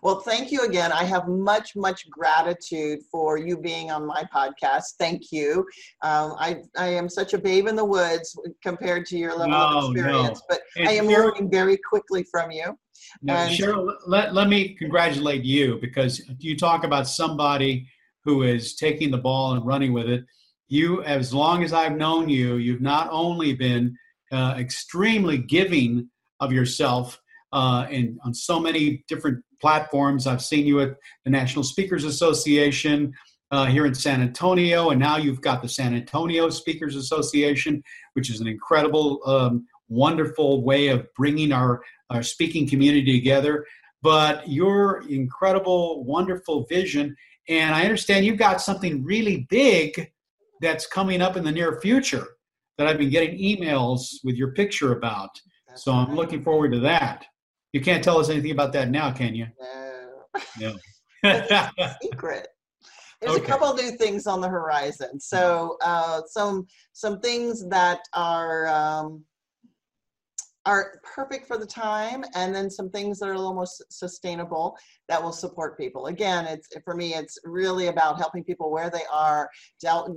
[0.01, 0.93] well, thank you again.
[0.93, 4.93] I have much, much gratitude for you being on my podcast.
[4.97, 5.66] Thank you.
[6.03, 8.34] Um, I, I am such a babe in the woods
[8.64, 10.45] compared to your level no, of experience, no.
[10.47, 12.78] but and I am Cheryl, learning very quickly from you.
[13.22, 17.89] Now, and, Cheryl, let, let me congratulate you because you talk about somebody
[18.24, 20.24] who is taking the ball and running with it.
[20.70, 23.97] You, as long as I've known you, you've not only been
[24.32, 26.09] uh, extremely giving
[26.39, 27.21] of yourself
[27.53, 30.28] uh, and on so many different platforms.
[30.28, 33.13] I've seen you at the National Speakers Association
[33.51, 37.82] uh, here in San Antonio, and now you've got the San Antonio Speakers Association,
[38.13, 43.65] which is an incredible, um, wonderful way of bringing our, our speaking community together.
[44.01, 47.15] But your incredible, wonderful vision,
[47.47, 50.11] and I understand you've got something really big
[50.61, 52.28] that's coming up in the near future
[52.78, 55.30] that I've been getting emails with your picture about.
[55.67, 57.26] That's so I'm looking forward to that.
[57.73, 59.47] You can't tell us anything about that now, can you?
[59.59, 59.82] No.
[60.59, 60.76] No.
[62.01, 62.47] secret.
[63.21, 63.43] There's okay.
[63.43, 65.19] a couple new things on the horizon.
[65.19, 69.23] So uh, some some things that are um,
[70.65, 74.76] are perfect for the time and then some things that are a little more sustainable
[75.07, 79.03] that will support people again it's for me it's really about helping people where they
[79.11, 79.49] are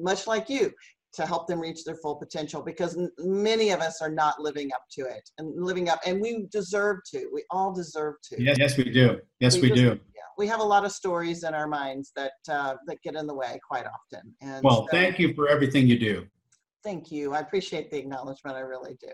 [0.00, 0.72] much like you
[1.18, 4.82] to help them reach their full potential because many of us are not living up
[4.92, 8.40] to it and living up and we deserve to we all deserve to.
[8.40, 9.18] Yes, yes we do.
[9.40, 9.88] Yes we, we just, do.
[10.14, 13.26] yeah, we have a lot of stories in our minds that uh, that get in
[13.26, 16.24] the way quite often and well so, thank you for everything you do.
[16.84, 17.34] Thank you.
[17.34, 18.56] I appreciate the acknowledgement.
[18.56, 19.12] I really do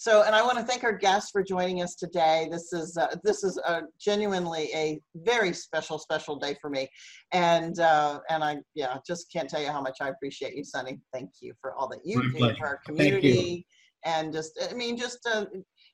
[0.00, 2.46] so, and I want to thank our guests for joining us today.
[2.52, 6.88] This is uh, this is a, genuinely a very special, special day for me,
[7.32, 11.00] and uh, and I yeah just can't tell you how much I appreciate you, Sonny.
[11.12, 13.66] Thank you for all that you do for our community,
[14.04, 15.46] and just I mean just uh,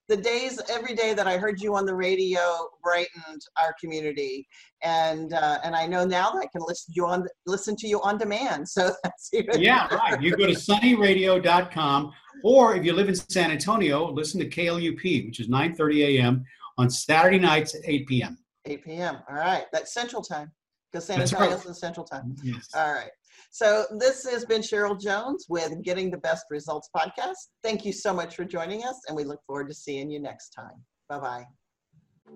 [0.09, 4.46] the days every day that I heard you on the radio brightened our community,
[4.82, 7.88] and uh, and I know now that I can listen to you on listen to
[7.88, 8.68] you on demand.
[8.68, 10.20] So that's even yeah, right.
[10.20, 15.40] You go to sonnyradio.com, or if you live in San Antonio, listen to KLUP, which
[15.40, 16.44] is 9:30 a.m.
[16.76, 18.38] on Saturday nights at 8 p.m.
[18.66, 19.18] 8 p.m.
[19.28, 20.52] All right, that's Central Time
[20.92, 22.36] because San Antonio is in Central Time.
[22.42, 22.68] Yes.
[22.74, 23.11] All right.
[23.55, 27.36] So this has been Cheryl Jones with Getting the Best Results podcast.
[27.62, 30.48] Thank you so much for joining us, and we look forward to seeing you next
[30.48, 30.82] time.
[31.09, 31.44] Bye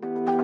[0.01, 0.38] bye.